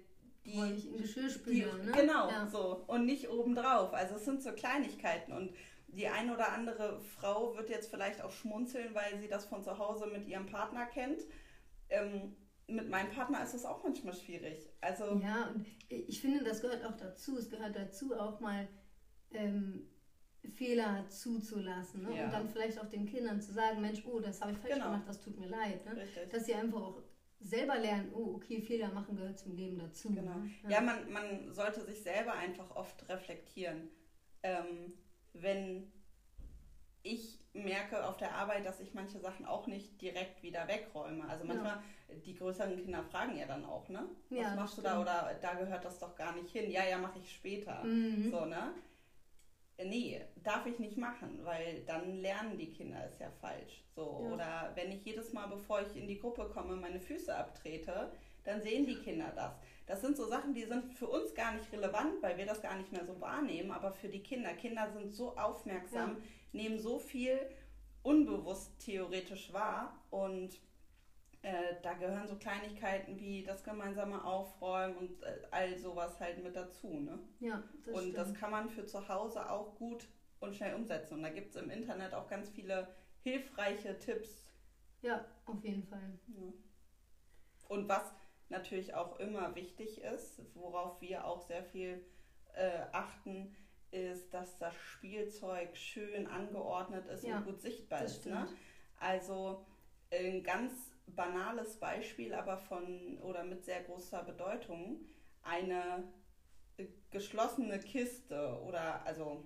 [0.45, 1.91] die, ich in Geschirrspüler, die, ne?
[1.91, 2.47] Genau, ja.
[2.47, 2.83] so.
[2.87, 3.93] Und nicht obendrauf.
[3.93, 5.33] Also es sind so Kleinigkeiten.
[5.33, 5.53] Und
[5.87, 9.77] die eine oder andere Frau wird jetzt vielleicht auch schmunzeln, weil sie das von zu
[9.77, 11.21] Hause mit ihrem Partner kennt.
[11.89, 12.35] Ähm,
[12.67, 14.69] mit meinem Partner ist es auch manchmal schwierig.
[14.79, 17.37] Also ja, und ich finde, das gehört auch dazu.
[17.37, 18.67] Es gehört dazu auch mal
[19.31, 19.89] ähm,
[20.49, 22.17] Fehler zuzulassen ne?
[22.17, 22.25] ja.
[22.25, 24.85] und dann vielleicht auch den Kindern zu sagen, Mensch, oh, das habe ich falsch genau.
[24.85, 25.85] gemacht, das tut mir leid.
[25.85, 26.05] Ne?
[26.31, 27.01] Dass sie einfach auch
[27.39, 30.09] selber lernen, oh, okay, Fehler machen gehört zum Leben dazu.
[30.09, 30.37] Genau.
[30.37, 30.51] Ne?
[30.63, 33.89] Ja, ja man, man sollte sich selber einfach oft reflektieren.
[34.43, 34.93] Ähm,
[35.33, 35.91] wenn
[37.03, 41.27] ich merke auf der Arbeit, dass ich manche Sachen auch nicht direkt wieder wegräume.
[41.27, 41.77] Also manchmal,
[42.09, 42.15] ja.
[42.25, 44.07] die größeren Kinder fragen ja dann auch, ne?
[44.29, 45.01] Was ja, machst du da?
[45.01, 46.71] Oder da gehört das doch gar nicht hin.
[46.71, 47.83] Ja, ja, mache ich später.
[47.83, 48.31] Mhm.
[48.31, 48.73] So, ne?
[49.85, 53.83] Nee, darf ich nicht machen, weil dann lernen die Kinder es ja falsch.
[53.95, 54.33] So, ja.
[54.33, 58.11] oder wenn ich jedes Mal, bevor ich in die Gruppe komme, meine Füße abtrete,
[58.43, 59.53] dann sehen die Kinder das.
[59.85, 62.77] Das sind so Sachen, die sind für uns gar nicht relevant, weil wir das gar
[62.77, 64.53] nicht mehr so wahrnehmen, aber für die Kinder.
[64.53, 66.61] Kinder sind so aufmerksam, ja.
[66.61, 67.37] nehmen so viel
[68.01, 70.59] unbewusst theoretisch wahr und
[71.43, 76.55] äh, da gehören so Kleinigkeiten wie das gemeinsame Aufräumen und äh, all sowas halt mit
[76.55, 76.99] dazu.
[77.01, 77.19] Ne?
[77.41, 78.17] Ja, das Und stimmt.
[78.17, 80.07] das kann man für zu Hause auch gut
[80.39, 81.15] und schnell umsetzen.
[81.15, 82.87] Und da gibt es im Internet auch ganz viele
[83.23, 84.53] hilfreiche Tipps.
[85.01, 86.17] Ja, auf jeden Fall.
[86.27, 86.53] Ja.
[87.67, 88.13] Und was
[88.47, 92.05] natürlich auch immer wichtig ist, worauf wir auch sehr viel
[92.53, 93.53] äh, achten,
[93.91, 98.25] ist, dass das Spielzeug schön angeordnet ist ja, und gut sichtbar ist.
[98.25, 98.47] Ne?
[98.99, 99.65] Also
[100.11, 105.05] ein ganz banales Beispiel, aber von oder mit sehr großer Bedeutung,
[105.41, 106.03] eine
[107.11, 109.45] geschlossene Kiste oder also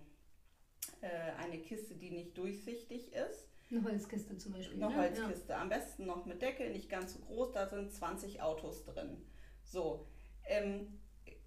[1.02, 3.50] äh, eine Kiste, die nicht durchsichtig ist.
[3.70, 4.82] Eine Holzkiste zum Beispiel.
[4.82, 5.02] Eine ne?
[5.02, 5.52] Holzkiste.
[5.52, 5.62] Ja.
[5.62, 9.26] Am besten noch mit Deckel, nicht ganz so groß, da sind 20 Autos drin.
[9.64, 10.08] So.
[10.46, 11.00] Ähm,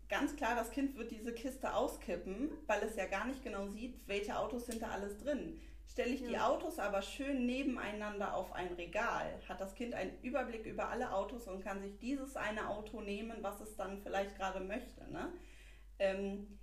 [0.08, 4.06] ganz klar, das Kind wird diese Kiste auskippen, weil es ja gar nicht genau sieht,
[4.06, 5.58] welche Autos sind da alles drin.
[5.90, 6.28] Stelle ich ja.
[6.28, 11.12] die Autos aber schön nebeneinander auf ein Regal, hat das Kind einen Überblick über alle
[11.12, 15.10] Autos und kann sich dieses eine Auto nehmen, was es dann vielleicht gerade möchte.
[15.10, 15.32] Ne?
[15.98, 16.58] Ähm,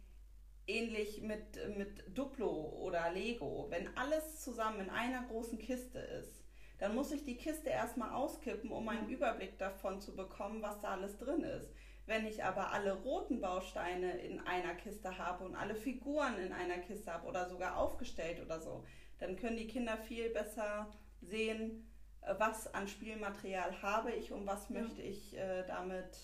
[0.66, 3.68] ähnlich mit, mit Duplo oder Lego.
[3.70, 6.46] Wenn alles zusammen in einer großen Kiste ist,
[6.80, 10.92] dann muss ich die Kiste erstmal auskippen, um einen Überblick davon zu bekommen, was da
[10.92, 11.70] alles drin ist.
[12.06, 16.78] Wenn ich aber alle roten Bausteine in einer Kiste habe und alle Figuren in einer
[16.78, 18.86] Kiste habe oder sogar aufgestellt oder so,
[19.20, 20.88] dann können die Kinder viel besser
[21.22, 21.88] sehen,
[22.22, 24.82] äh, was an Spielmaterial habe ich und was ja.
[24.82, 26.18] möchte ich äh, damit,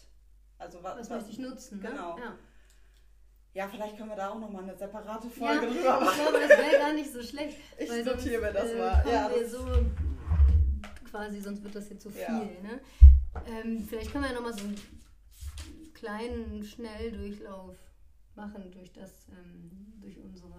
[0.57, 1.79] also was, was, möchte ich nutzen.
[1.79, 1.89] Ne?
[1.89, 2.15] Genau.
[2.15, 2.23] Ne?
[2.23, 2.37] Ja.
[3.53, 3.67] ja.
[3.67, 6.09] vielleicht können wir da auch nochmal eine separate Folge ja, drüber machen.
[6.11, 7.57] Ich glaube, das wäre gar nicht so schlecht.
[7.77, 9.05] Ich notiere mir das äh, mal.
[9.09, 9.65] Ja, das so
[11.09, 12.25] quasi, sonst wird das jetzt zu viel.
[12.27, 12.81] Ne?
[13.47, 14.79] Ähm, vielleicht können wir ja nochmal so einen
[15.93, 17.75] kleinen Schnelldurchlauf
[18.35, 20.53] machen durch das, ähm, durch unsere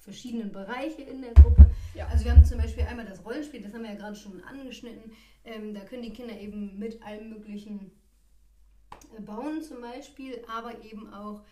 [0.00, 1.70] verschiedenen Bereiche in der Gruppe.
[1.94, 2.06] Ja.
[2.08, 5.12] Also wir haben zum Beispiel einmal das Rollenspiel, das haben wir ja gerade schon angeschnitten.
[5.44, 7.92] Ähm, da können die Kinder eben mit allem Möglichen
[9.16, 11.44] äh, bauen zum Beispiel, aber eben auch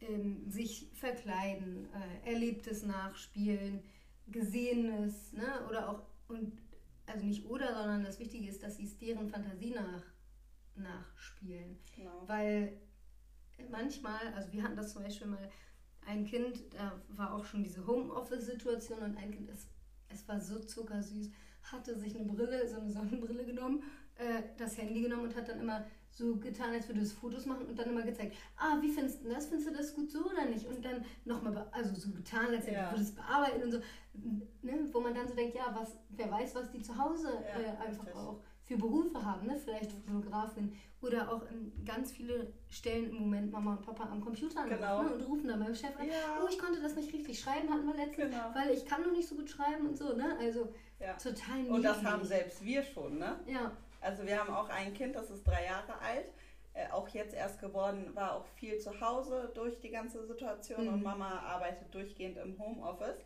[0.00, 1.88] ähm, sich verkleiden,
[2.24, 3.82] äh, Erlebtes nachspielen,
[4.28, 5.66] Gesehenes, ne?
[5.68, 6.52] oder auch, und
[7.06, 10.02] also nicht oder, sondern das Wichtige ist, dass sie es deren Fantasie nach,
[10.76, 11.78] nachspielen.
[11.94, 12.22] Genau.
[12.26, 12.80] Weil
[13.70, 15.50] manchmal, also wir hatten das zum Beispiel mal,
[16.06, 19.66] ein Kind, da war auch schon diese Homeoffice-Situation und ein Kind, es,
[20.08, 21.30] es war so zuckersüß,
[21.72, 23.82] hatte sich eine Brille, so eine Sonnenbrille genommen,
[24.16, 27.66] äh, das Handy genommen und hat dann immer so getan, als würde es Fotos machen
[27.66, 29.46] und dann immer gezeigt, ah, wie findest du das?
[29.46, 30.66] Findest du das gut so oder nicht?
[30.66, 32.90] Und dann nochmal, also so getan, als ja.
[32.92, 33.78] würde es bearbeiten und so,
[34.62, 34.88] ne?
[34.92, 37.88] wo man dann so denkt, ja, was, wer weiß, was die zu Hause ja, äh,
[37.88, 38.14] einfach richtig.
[38.14, 39.58] auch für Berufe haben, ne?
[39.62, 44.64] vielleicht Fotografin oder auch in ganz viele Stellen im Moment Mama und Papa am Computer
[44.64, 45.02] genau.
[45.02, 45.14] ne?
[45.14, 46.42] und rufen dann beim Chef an, ja.
[46.42, 48.54] oh, ich konnte das nicht richtig schreiben, hatten wir letztens, genau.
[48.54, 50.36] weil ich kann noch nicht so gut schreiben und so, ne?
[50.40, 51.12] Also ja.
[51.14, 51.72] total niedlich.
[51.72, 53.38] Und das haben selbst wir schon, ne?
[53.46, 53.72] Ja.
[54.00, 56.32] Also wir haben auch ein Kind, das ist drei Jahre alt,
[56.72, 60.94] äh, auch jetzt erst geworden, war auch viel zu Hause durch die ganze Situation mhm.
[60.94, 63.18] und Mama arbeitet durchgehend im Homeoffice.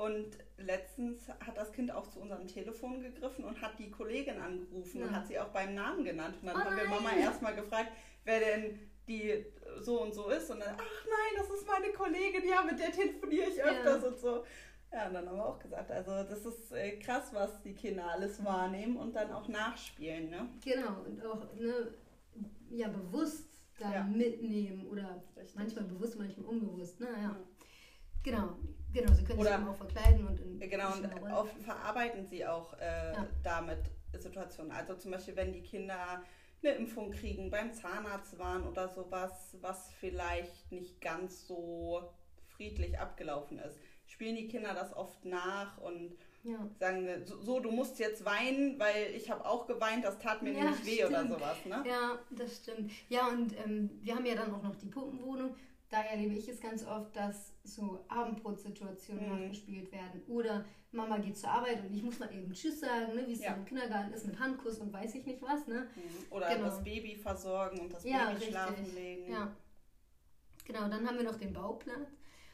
[0.00, 5.00] Und letztens hat das Kind auch zu unserem Telefon gegriffen und hat die Kollegin angerufen
[5.00, 5.06] ja.
[5.06, 6.36] und hat sie auch beim Namen genannt.
[6.40, 7.92] Und dann oh haben wir Mama erstmal gefragt,
[8.24, 9.44] wer denn die
[9.80, 10.50] so und so ist.
[10.50, 14.08] Und dann, ach nein, das ist meine Kollegin, ja, mit der telefoniere ich öfters ja.
[14.08, 14.44] und so.
[14.90, 18.10] Ja, und dann haben wir auch gesagt, also das ist äh, krass, was die Kinder
[18.10, 20.48] alles wahrnehmen und dann auch nachspielen, ne?
[20.64, 21.92] Genau, und auch ne,
[22.70, 23.46] ja, bewusst
[23.78, 24.04] da ja.
[24.04, 25.56] mitnehmen oder Richtig.
[25.56, 27.00] manchmal bewusst, manchmal unbewusst.
[27.00, 27.08] Ne?
[27.22, 27.36] Ja.
[28.22, 28.58] Genau,
[28.92, 32.74] genau, sie können Oder, sich auch verkleiden und in Genau, und oft verarbeiten sie auch
[32.74, 33.26] äh, ja.
[33.42, 34.72] damit Situationen.
[34.72, 36.22] Also zum Beispiel, wenn die Kinder
[36.62, 42.12] eine Impfung kriegen, beim Zahnarzt waren oder sowas, was vielleicht nicht ganz so
[42.48, 46.58] friedlich abgelaufen ist, spielen die Kinder das oft nach und ja.
[46.78, 50.52] sagen, so, so, du musst jetzt weinen, weil ich habe auch geweint, das tat mir
[50.52, 51.10] ja, nämlich weh stimmt.
[51.10, 51.56] oder sowas.
[51.64, 51.84] Ne?
[51.86, 52.90] Ja, das stimmt.
[53.08, 55.54] Ja, und ähm, wir haben ja dann auch noch die Puppenwohnung
[55.90, 59.42] da erlebe ich es ganz oft, dass so Abendbrotsituationen mhm.
[59.42, 60.22] nachgespielt werden.
[60.28, 63.40] Oder Mama geht zur Arbeit und ich muss mal eben Tschüss sagen, ne, wie es
[63.40, 63.54] ja.
[63.54, 65.66] im Kindergarten ist mit Handkuss und weiß ich nicht was.
[65.66, 65.88] Ne?
[65.94, 66.32] Mhm.
[66.32, 66.66] Oder genau.
[66.66, 68.48] das Baby versorgen und das ja, Baby richtig.
[68.50, 69.32] schlafen legen.
[69.32, 69.56] Ja.
[70.64, 72.08] Genau, dann haben wir noch den Bauplatz.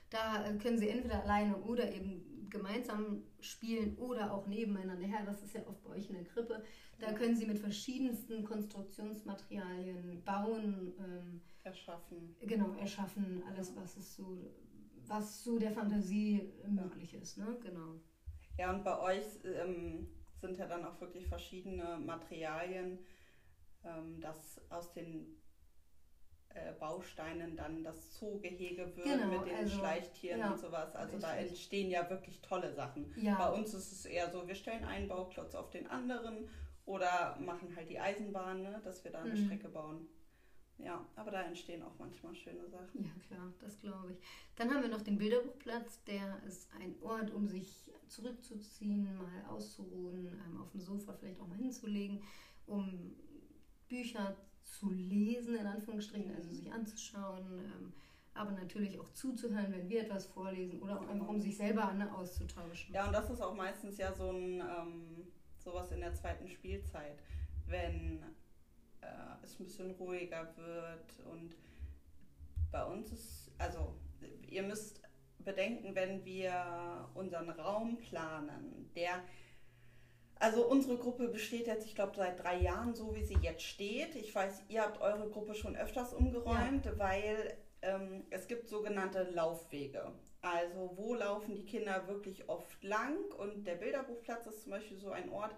[0.09, 5.25] Da äh, können sie entweder alleine oder eben gemeinsam spielen oder auch nebeneinander her.
[5.27, 6.65] Das ist ja oft bei euch in der Krippe.
[6.99, 10.95] Da können sie mit verschiedensten Konstruktionsmaterialien bauen.
[10.99, 12.35] Ähm, erschaffen.
[12.41, 13.43] Genau, erschaffen.
[13.49, 14.51] Alles, was es so,
[15.07, 17.37] was so der Fantasie möglich ist.
[17.37, 17.59] Ne?
[17.63, 18.01] Genau.
[18.59, 20.09] Ja, und bei euch ähm,
[20.41, 22.99] sind ja dann auch wirklich verschiedene Materialien,
[23.85, 25.37] ähm, dass aus den
[26.51, 30.95] äh, Bausteinen dann das Zoogehege wird genau, mit den also, Schleichtieren ja, und sowas.
[30.97, 33.13] Also da entstehen ja wirklich tolle Sachen.
[33.17, 33.35] Ja.
[33.37, 36.49] Bei uns ist es eher so, wir stellen einen Bauklotz auf den anderen
[36.87, 39.45] oder machen halt die Eisenbahn, ne, dass wir da eine mhm.
[39.45, 40.09] Strecke bauen.
[40.79, 43.05] Ja, aber da entstehen auch manchmal schöne Sachen.
[43.05, 44.19] Ja, klar, das glaube ich.
[44.57, 50.27] Dann haben wir noch den Bilderbuchplatz, der ist ein Ort, um sich zurückzuziehen, mal auszuruhen,
[50.47, 52.23] ähm, auf dem Sofa vielleicht auch mal hinzulegen,
[52.67, 53.17] um
[53.89, 57.93] Bücher zu lesen, in Anführungsstrichen, also sich anzuschauen, ähm,
[58.35, 62.13] aber natürlich auch zuzuhören, wenn wir etwas vorlesen oder auch einfach, um sich selber ne,
[62.15, 62.93] auszutauschen.
[62.93, 67.19] Ja, und das ist auch meistens ja so ein ähm, sowas in der zweiten Spielzeit,
[67.67, 68.23] wenn
[69.07, 71.57] äh, es ein bisschen ruhiger wird und
[72.71, 73.95] bei uns ist, also
[74.49, 75.01] ihr müsst
[75.39, 79.23] bedenken, wenn wir unseren Raum planen, der
[80.39, 84.15] also unsere Gruppe besteht jetzt, ich glaube, seit drei Jahren so, wie sie jetzt steht.
[84.17, 86.99] Ich weiß, ihr habt eure Gruppe schon öfters umgeräumt, ja.
[86.99, 90.13] weil ähm, es gibt sogenannte Laufwege.
[90.43, 95.11] Also wo laufen die Kinder wirklich oft lang und der Bilderbuchplatz ist zum Beispiel so
[95.11, 95.55] ein Ort,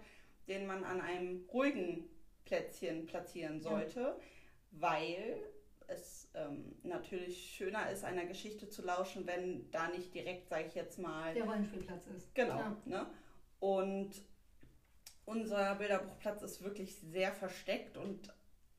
[0.47, 2.09] den man an einem ruhigen
[2.49, 4.15] Plätzchen platzieren sollte, ja.
[4.71, 5.39] weil
[5.87, 10.75] es ähm, natürlich schöner ist, einer Geschichte zu lauschen, wenn da nicht direkt, sage ich
[10.75, 12.33] jetzt mal, der Rollenspielplatz ist.
[12.33, 12.57] Genau.
[12.57, 12.77] Ja.
[12.85, 13.07] Ne?
[13.59, 14.11] Und
[15.25, 18.33] unser Bilderbuchplatz ist wirklich sehr versteckt und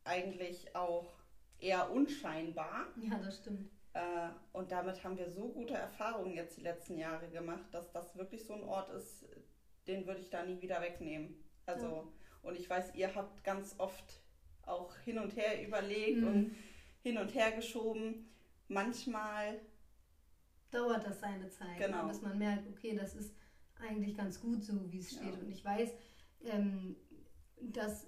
[0.05, 1.13] eigentlich auch
[1.61, 2.89] eher unscheinbar.
[3.01, 3.71] Ja, das stimmt.
[3.93, 8.17] Äh, und damit haben wir so gute Erfahrungen jetzt die letzten Jahre gemacht, dass das
[8.17, 9.27] wirklich so ein Ort ist,
[9.87, 11.37] den würde ich da nie wieder wegnehmen.
[11.67, 12.09] Also, ja.
[12.43, 14.21] Und ich weiß, ihr habt ganz oft
[14.63, 16.27] auch hin und her überlegt mhm.
[16.27, 16.57] und
[17.03, 18.29] hin und her geschoben.
[18.69, 19.61] Manchmal
[20.71, 21.87] dauert das seine Zeit, ne?
[21.87, 22.07] genau.
[22.07, 23.35] bis man merkt, okay, das ist
[23.81, 25.35] eigentlich ganz gut so, wie es steht.
[25.35, 25.41] Ja.
[25.41, 25.91] Und ich weiß,
[26.45, 26.97] ähm,
[27.61, 28.07] dass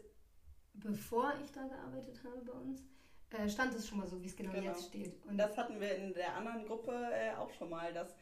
[0.74, 2.82] bevor ich da gearbeitet habe bei uns,
[3.30, 5.24] äh, stand es schon mal so, wie es genau, genau, jetzt steht.
[5.26, 8.14] Und das hatten wir in der anderen Gruppe äh, auch schon mal, dass,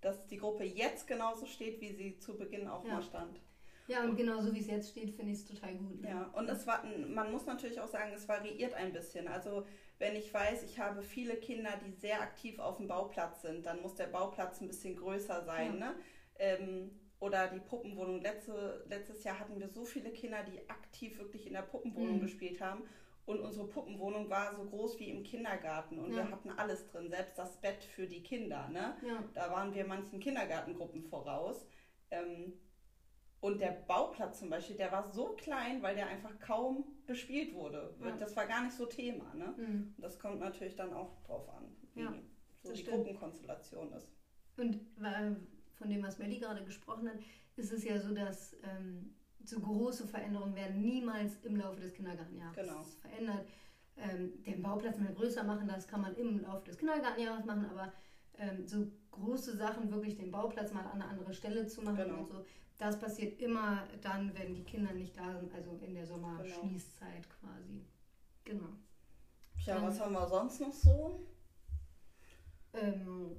[0.00, 2.94] dass die Gruppe jetzt genauso steht, wie sie zu Beginn auch ja.
[2.94, 3.40] mal stand.
[3.88, 6.02] Ja, und, und genau so wie es jetzt steht, finde ich es total gut.
[6.02, 6.10] Ne?
[6.10, 9.26] Ja, und es war, man muss natürlich auch sagen, es variiert ein bisschen.
[9.26, 9.64] Also
[9.98, 13.80] wenn ich weiß, ich habe viele Kinder, die sehr aktiv auf dem Bauplatz sind, dann
[13.80, 15.78] muss der Bauplatz ein bisschen größer sein.
[15.80, 15.86] Ja.
[15.86, 15.94] Ne?
[16.38, 18.20] Ähm, oder die Puppenwohnung.
[18.20, 22.20] Letzte, letztes Jahr hatten wir so viele Kinder, die aktiv wirklich in der Puppenwohnung mhm.
[22.20, 22.84] gespielt haben.
[23.24, 25.98] Und unsere Puppenwohnung war so groß wie im Kindergarten.
[25.98, 26.18] Und ja.
[26.18, 28.68] wir hatten alles drin, selbst das Bett für die Kinder.
[28.68, 28.96] Ne?
[29.06, 29.24] Ja.
[29.34, 31.66] Da waren wir manchen Kindergartengruppen voraus.
[32.10, 32.52] Ähm,
[33.40, 37.94] und der Bauplatz zum Beispiel, der war so klein, weil der einfach kaum bespielt wurde.
[38.00, 38.16] Ja.
[38.16, 39.32] Das war gar nicht so Thema.
[39.34, 39.54] Ne?
[39.56, 39.94] Mhm.
[39.96, 42.02] Und das kommt natürlich dann auch drauf an, wie
[42.62, 42.96] so die stimmt.
[42.96, 44.08] Gruppenkonstellation ist.
[44.56, 45.36] Und äh,
[45.74, 47.18] von dem, was Melly gerade gesprochen hat,
[47.56, 52.56] ist es ja so, dass ähm, so große Veränderungen werden niemals im Laufe des Kindergartenjahres
[52.56, 52.82] genau.
[53.00, 53.46] verändert.
[53.96, 57.92] Ähm, den Bauplatz mal größer machen, das kann man im Laufe des Kindergartenjahres machen, aber
[58.38, 62.18] ähm, so große Sachen, wirklich den Bauplatz mal an eine andere Stelle zu machen genau.
[62.18, 62.44] und so,
[62.78, 67.52] das passiert immer dann, wenn die Kinder nicht da sind, also in der Sommerschließzeit genau.
[67.52, 67.84] quasi.
[68.44, 68.68] Genau.
[69.62, 71.26] Tja, dann, was haben wir sonst noch so?
[72.72, 73.36] Ähm,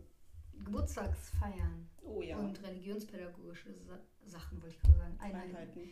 [0.65, 2.37] Geburtstagsfeiern oh, ja.
[2.37, 5.55] und religionspädagogische Sa Sachen, wollte ich gerade sagen, Einheiten.
[5.55, 5.89] Einheiten.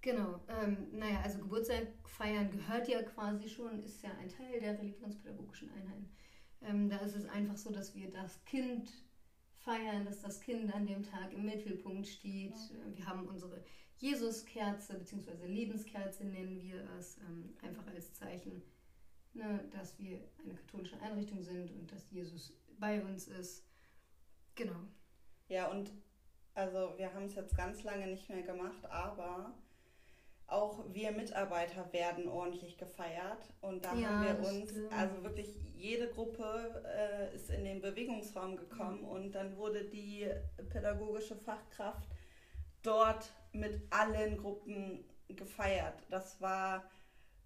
[0.00, 4.78] Genau, ähm, naja, also Geburtstag feiern gehört ja quasi schon, ist ja ein Teil der
[4.78, 6.08] religionspädagogischen Einheiten.
[6.66, 8.90] Ähm, da ist es einfach so, dass wir das Kind
[9.54, 12.54] feiern, dass das Kind an dem Tag im Mittelpunkt steht.
[12.54, 12.96] Ja.
[12.96, 13.64] Wir haben unsere
[13.98, 15.46] Jesuskerze bzw.
[15.46, 18.62] Lebenskerze nennen wir es, ähm, einfach als Zeichen,
[19.32, 23.64] ne, dass wir eine katholische Einrichtung sind und dass Jesus bei uns ist.
[24.54, 24.80] Genau.
[25.48, 25.92] Ja, und
[26.54, 29.54] also wir haben es jetzt ganz lange nicht mehr gemacht, aber
[30.48, 34.92] auch wir Mitarbeiter werden ordentlich gefeiert und da ja, haben wir uns, stimmt.
[34.92, 39.08] also wirklich jede Gruppe äh, ist in den Bewegungsraum gekommen mhm.
[39.08, 40.28] und dann wurde die
[40.70, 42.08] pädagogische Fachkraft
[42.82, 45.94] dort mit allen Gruppen gefeiert.
[46.10, 46.84] Das war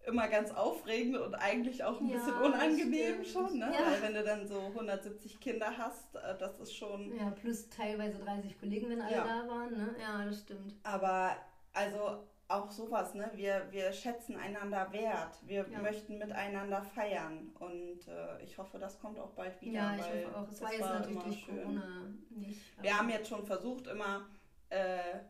[0.07, 3.71] immer ganz aufregend und eigentlich auch ein ja, bisschen unangenehm schon, ne?
[3.73, 3.91] Ja.
[3.91, 7.17] Weil wenn du dann so 170 Kinder hast, äh, das ist schon.
[7.17, 9.95] Ja, plus teilweise 30 Kollegen, wenn alle da waren, ne?
[10.01, 10.75] Ja, das stimmt.
[10.83, 11.37] Aber
[11.73, 13.31] also auch sowas, ne?
[13.35, 15.39] Wir, wir schätzen einander wert.
[15.43, 15.81] Wir ja.
[15.81, 17.53] möchten miteinander feiern.
[17.59, 19.75] Und äh, ich hoffe, das kommt auch bald wieder.
[19.75, 20.49] Ja, ich hoffe auch.
[20.49, 21.57] Es war jetzt natürlich durch schön.
[21.57, 22.61] Corona nicht.
[22.83, 24.27] Wir haben jetzt schon versucht, immer
[24.69, 25.21] äh,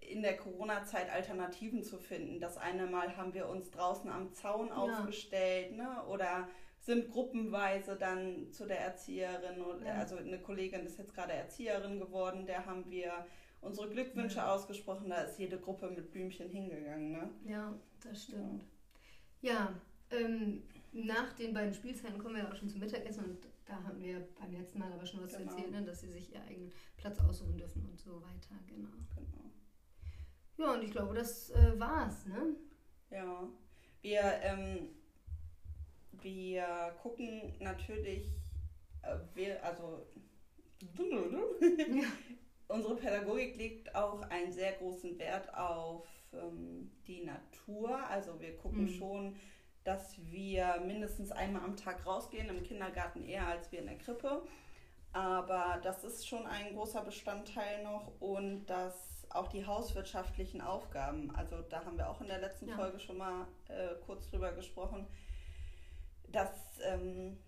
[0.00, 2.40] in der Corona-Zeit Alternativen zu finden.
[2.40, 4.74] Das eine Mal haben wir uns draußen am Zaun ja.
[4.74, 6.02] aufgestellt, ne?
[6.08, 6.48] Oder
[6.80, 9.94] sind gruppenweise dann zu der Erzieherin, ja.
[9.94, 13.26] also eine Kollegin ist jetzt gerade Erzieherin geworden, der haben wir
[13.60, 14.54] unsere Glückwünsche ja.
[14.54, 17.12] ausgesprochen, da ist jede Gruppe mit Blümchen hingegangen.
[17.12, 17.30] Ne?
[17.46, 18.64] Ja, das stimmt.
[19.42, 19.74] Ja,
[20.10, 24.26] ähm, nach den beiden Spielzeiten kommen wir auch schon zum Mittagessen und da haben wir
[24.40, 25.50] beim letzten Mal aber schon was genau.
[25.50, 28.54] erzählt, ne, dass sie sich ihren eigenen Platz aussuchen dürfen und so weiter.
[28.66, 28.88] Genau.
[29.14, 29.50] genau.
[30.58, 32.56] Ja, und ich glaube, das äh, war's, ne?
[33.10, 33.48] Ja.
[34.02, 34.88] Wir, ähm,
[36.20, 38.32] wir gucken natürlich,
[39.02, 40.06] äh, wir, also
[40.98, 42.02] ja.
[42.70, 48.06] unsere Pädagogik legt auch einen sehr großen Wert auf ähm, die Natur.
[48.08, 48.88] Also wir gucken mhm.
[48.88, 49.36] schon,
[49.84, 54.42] dass wir mindestens einmal am Tag rausgehen, im Kindergarten eher als wir in der Krippe.
[55.12, 61.62] Aber das ist schon ein großer Bestandteil noch und dass auch die hauswirtschaftlichen Aufgaben, also
[61.62, 62.76] da haben wir auch in der letzten ja.
[62.76, 65.06] Folge schon mal äh, kurz drüber gesprochen,
[66.28, 66.50] dass
[66.84, 67.38] ähm,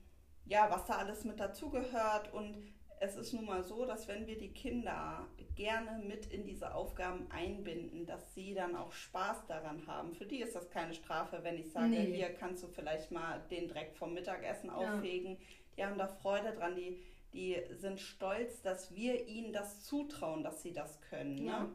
[0.44, 2.56] ja, was da alles mit dazugehört und
[3.02, 7.26] es ist nun mal so, dass wenn wir die Kinder gerne mit in diese Aufgaben
[7.30, 10.14] einbinden, dass sie dann auch Spaß daran haben.
[10.14, 12.14] Für die ist das keine Strafe, wenn ich sage, nee.
[12.14, 14.76] hier kannst du vielleicht mal den Dreck vom Mittagessen ja.
[14.76, 15.36] aufhegen.
[15.76, 20.62] Die haben da Freude dran, die, die sind stolz, dass wir ihnen das zutrauen, dass
[20.62, 21.44] sie das können.
[21.44, 21.50] Ne?
[21.50, 21.70] Ja.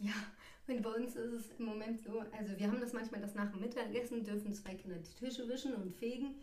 [0.00, 0.14] Ja,
[0.66, 3.50] und bei uns ist es im Moment so, also wir haben das manchmal, dass nach
[3.50, 6.34] dem Mittagessen dürfen zwei Kinder die Tische wischen und fegen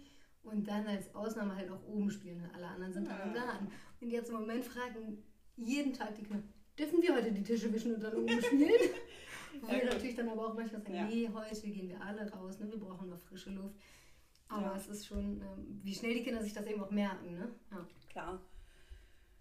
[0.45, 2.49] und dann als Ausnahme halt auch oben spielen.
[2.53, 3.67] Alle anderen sind dann im Garten.
[3.99, 5.23] Und jetzt im Moment fragen
[5.55, 6.43] jeden Tag die Kinder,
[6.77, 8.91] dürfen wir heute die Tische wischen und dann oben spielen?
[9.61, 11.05] Wo ja, wir natürlich dann aber auch manchmal sagen, ja.
[11.05, 12.69] nee, heute gehen wir alle raus, ne?
[12.69, 13.75] wir brauchen mal frische Luft.
[14.47, 14.75] Aber ja.
[14.75, 17.33] es ist schon, ähm, wie schnell die Kinder sich das eben auch merken.
[17.33, 17.49] Ne?
[17.71, 17.87] Ja.
[18.09, 18.41] Klar.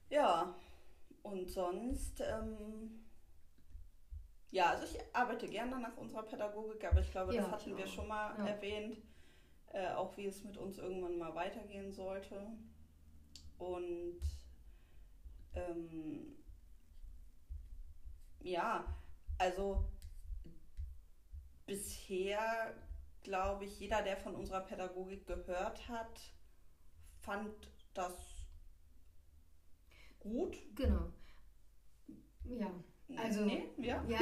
[0.09, 0.55] Ja,
[1.23, 3.05] und sonst, ähm,
[4.51, 8.07] ja, also ich arbeite gerne nach unserer Pädagogik, aber ich glaube, das hatten wir schon
[8.07, 8.99] mal erwähnt
[9.75, 12.47] äh, auch wie es mit uns irgendwann mal weitergehen sollte.
[13.59, 14.21] Und
[15.55, 16.37] ähm,
[18.41, 18.85] ja,
[19.39, 19.85] also
[21.67, 22.75] bisher
[23.25, 26.21] glaube ich, jeder, der von unserer Pädagogik gehört hat,
[27.21, 27.53] fand
[27.95, 28.13] das
[30.21, 30.57] gut.
[30.77, 31.11] Genau.
[32.45, 32.71] Ja.
[33.17, 34.05] Also, nee, ja.
[34.09, 34.21] ja.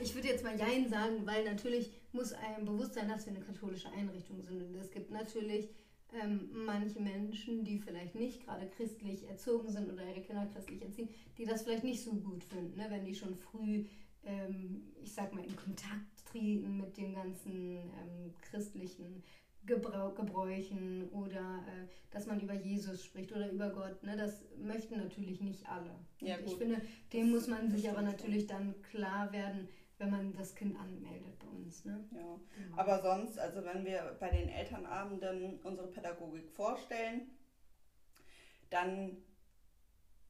[0.00, 3.44] ich würde jetzt mal Jein sagen, weil natürlich muss einem bewusst sein, dass wir eine
[3.44, 4.62] katholische Einrichtung sind.
[4.62, 5.68] Und es gibt natürlich
[6.12, 11.08] ähm, manche Menschen, die vielleicht nicht gerade christlich erzogen sind oder ihre Kinder christlich erziehen,
[11.38, 12.86] die das vielleicht nicht so gut finden, ne?
[12.88, 13.84] wenn die schon früh,
[14.24, 19.22] ähm, ich sag mal, in Kontakt treten mit den ganzen ähm, christlichen
[19.66, 24.02] Gebrauch, Gebräuchen oder äh, dass man über Jesus spricht oder über Gott.
[24.02, 24.16] Ne?
[24.16, 25.94] Das möchten natürlich nicht alle.
[26.20, 26.80] Ja, ich finde,
[27.12, 29.68] dem muss man sich aber natürlich dann klar werden,
[30.00, 31.84] wenn man das Kind anmeldet bei uns.
[31.84, 32.04] Ne?
[32.12, 32.76] Ja, genau.
[32.76, 37.30] aber sonst, also wenn wir bei den Elternabenden unsere Pädagogik vorstellen,
[38.70, 39.18] dann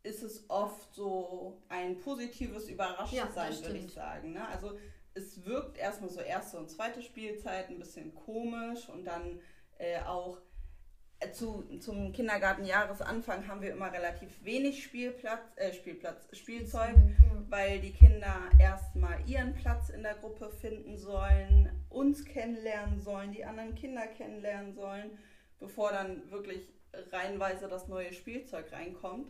[0.02, 4.32] ist es oft so ein positives Überraschensein, ja, würde ich sagen.
[4.32, 4.46] Ne?
[4.48, 4.76] Also
[5.14, 9.40] es wirkt erstmal so erste und zweite Spielzeit ein bisschen komisch und dann
[9.78, 10.38] äh, auch
[11.32, 16.96] zu, zum Kindergartenjahresanfang haben wir immer relativ wenig Spielplatz, äh, Spielplatz, Spielzeug,
[17.48, 23.44] weil die Kinder erstmal ihren Platz in der Gruppe finden sollen, uns kennenlernen sollen, die
[23.44, 25.18] anderen Kinder kennenlernen sollen,
[25.58, 26.68] bevor dann wirklich
[27.12, 29.28] reihenweise das neue Spielzeug reinkommt.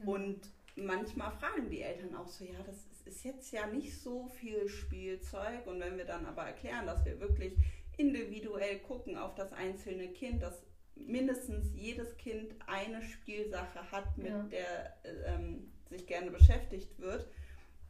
[0.00, 0.08] Mhm.
[0.08, 0.40] Und
[0.76, 5.66] manchmal fragen die Eltern auch so, ja, das ist jetzt ja nicht so viel Spielzeug.
[5.66, 7.54] Und wenn wir dann aber erklären, dass wir wirklich
[7.96, 10.62] individuell gucken auf das einzelne Kind, dass
[11.06, 14.42] mindestens jedes Kind eine Spielsache hat, mit ja.
[14.44, 17.28] der ähm, sich gerne beschäftigt wird,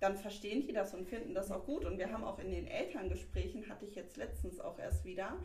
[0.01, 1.85] dann verstehen die das und finden das auch gut.
[1.85, 5.37] Und wir haben auch in den Elterngesprächen, hatte ich jetzt letztens auch erst wieder,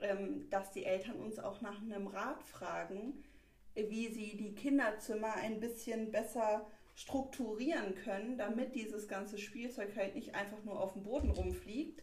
[0.00, 3.24] ähm, dass die Eltern uns auch nach einem Rat fragen,
[3.74, 10.34] wie sie die Kinderzimmer ein bisschen besser strukturieren können, damit dieses ganze Spielzeug halt nicht
[10.34, 12.02] einfach nur auf dem Boden rumfliegt,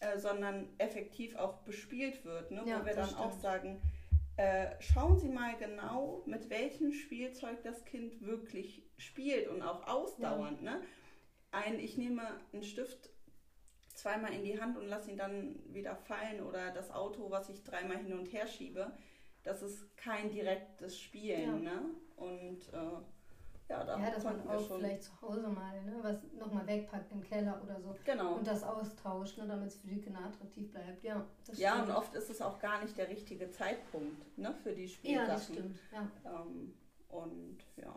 [0.00, 2.50] äh, sondern effektiv auch bespielt wird.
[2.50, 2.62] Ne?
[2.66, 3.20] Ja, Wo wir dann stimmt.
[3.20, 3.80] auch sagen,
[4.38, 10.62] äh, schauen Sie mal genau, mit welchem Spielzeug das Kind wirklich spielt und auch ausdauernd.
[10.62, 10.76] Ja.
[10.76, 10.82] Ne?
[11.50, 12.22] Ein, ich nehme
[12.52, 13.10] einen Stift
[13.94, 17.64] zweimal in die Hand und lasse ihn dann wieder fallen oder das Auto, was ich
[17.64, 18.92] dreimal hin und her schiebe,
[19.42, 21.64] das ist kein direktes Spielen.
[21.64, 21.74] Ja.
[21.74, 21.84] Ne?
[22.14, 23.02] Und äh,
[23.68, 27.12] ja, da ja, dass man auch schon vielleicht zu Hause mal ne, was nochmal wegpackt
[27.12, 27.94] im Keller oder so.
[28.04, 28.36] Genau.
[28.36, 31.04] Und das austauscht, ne, damit es für die Kinder attraktiv bleibt.
[31.04, 34.88] Ja, ja und oft ist es auch gar nicht der richtige Zeitpunkt ne, für die
[34.88, 35.26] Spielsachen.
[35.26, 35.78] Ja, das stimmt.
[35.92, 36.08] Ja.
[36.24, 36.74] Ähm,
[37.08, 37.94] und ja,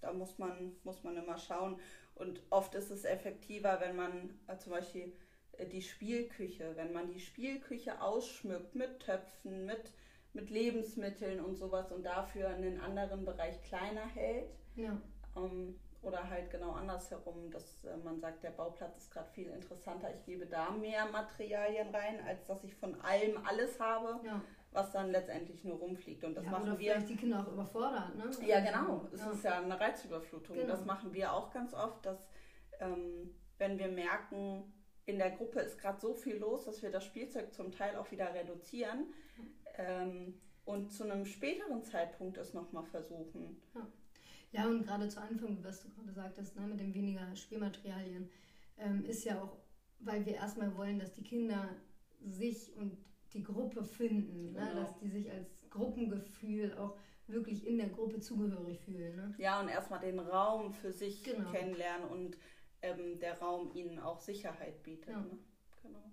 [0.00, 1.78] da muss man, muss man immer schauen.
[2.14, 5.12] Und oft ist es effektiver, wenn man äh, zum Beispiel
[5.52, 9.92] äh, die Spielküche, wenn man die Spielküche ausschmückt mit Töpfen, mit,
[10.32, 14.50] mit Lebensmitteln und sowas und dafür einen anderen Bereich kleiner hält.
[14.78, 15.00] Ja.
[15.36, 20.14] Ähm, oder halt genau andersherum, dass äh, man sagt, der Bauplatz ist gerade viel interessanter,
[20.14, 24.20] ich gebe da mehr Materialien rein, als dass ich von allem alles habe.
[24.24, 26.24] Ja was dann letztendlich nur rumfliegt.
[26.24, 26.92] Und das ja, machen oder wir.
[26.92, 28.30] Vielleicht die Kinder auch überfordert, ne?
[28.46, 29.08] Ja, genau.
[29.12, 29.30] Es ja.
[29.30, 30.56] ist ja eine Reizüberflutung.
[30.56, 30.68] Genau.
[30.68, 32.18] Das machen wir auch ganz oft, dass
[32.80, 34.72] ähm, wenn wir merken,
[35.06, 38.10] in der Gruppe ist gerade so viel los, dass wir das Spielzeug zum Teil auch
[38.10, 39.06] wieder reduzieren
[39.76, 43.60] ähm, und zu einem späteren Zeitpunkt es nochmal versuchen.
[43.74, 43.86] Ja.
[44.52, 48.30] Ja, und gerade zu Anfang, was du gerade sagtest, ne, mit dem weniger Spielmaterialien,
[48.78, 49.58] ähm, ist ja auch,
[50.00, 51.68] weil wir erstmal wollen, dass die Kinder
[52.24, 52.96] sich und
[53.32, 54.60] die Gruppe finden, ne?
[54.60, 54.74] genau.
[54.74, 54.80] ne?
[54.80, 56.96] dass die sich als Gruppengefühl auch
[57.26, 59.16] wirklich in der Gruppe zugehörig fühlen.
[59.16, 59.34] Ne?
[59.38, 61.50] Ja, und erstmal den Raum für sich genau.
[61.50, 62.38] kennenlernen und
[62.80, 65.10] ähm, der Raum ihnen auch Sicherheit bietet.
[65.10, 65.20] Ja.
[65.20, 65.38] Ne?
[65.82, 66.10] Genau.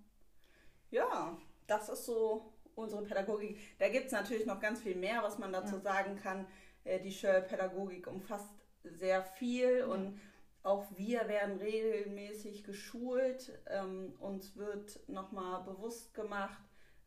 [0.92, 3.58] ja, das ist so unsere Pädagogik.
[3.80, 5.82] Da gibt es natürlich noch ganz viel mehr, was man dazu ja.
[5.82, 6.46] sagen kann.
[6.86, 10.20] Äh, die Schulpädagogik umfasst sehr viel und
[10.64, 13.60] auch wir werden regelmäßig geschult.
[13.68, 16.62] Ähm, uns wird nochmal bewusst gemacht,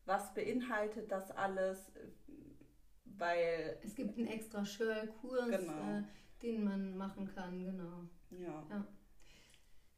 [0.05, 1.91] was beinhaltet das alles,
[3.05, 3.77] weil...
[3.83, 5.99] Es gibt einen extra Shell-Kurs, genau.
[5.99, 6.03] äh,
[6.41, 8.03] den man machen kann, genau.
[8.31, 8.65] Ja.
[8.69, 8.87] ja.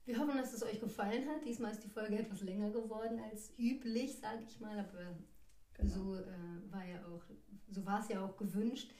[0.06, 1.46] Wir hoffen, dass es euch gefallen hat.
[1.46, 5.16] Diesmal ist die Folge etwas länger geworden als üblich, sage ich mal, aber
[5.76, 5.90] genau.
[5.90, 7.24] so äh, war ja auch,
[7.70, 8.92] so war es ja auch gewünscht.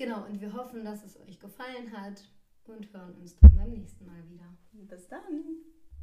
[0.00, 2.24] Genau, und wir hoffen, dass es euch gefallen hat
[2.64, 4.46] und hören uns dann beim nächsten Mal wieder.
[4.72, 5.44] Bis dann.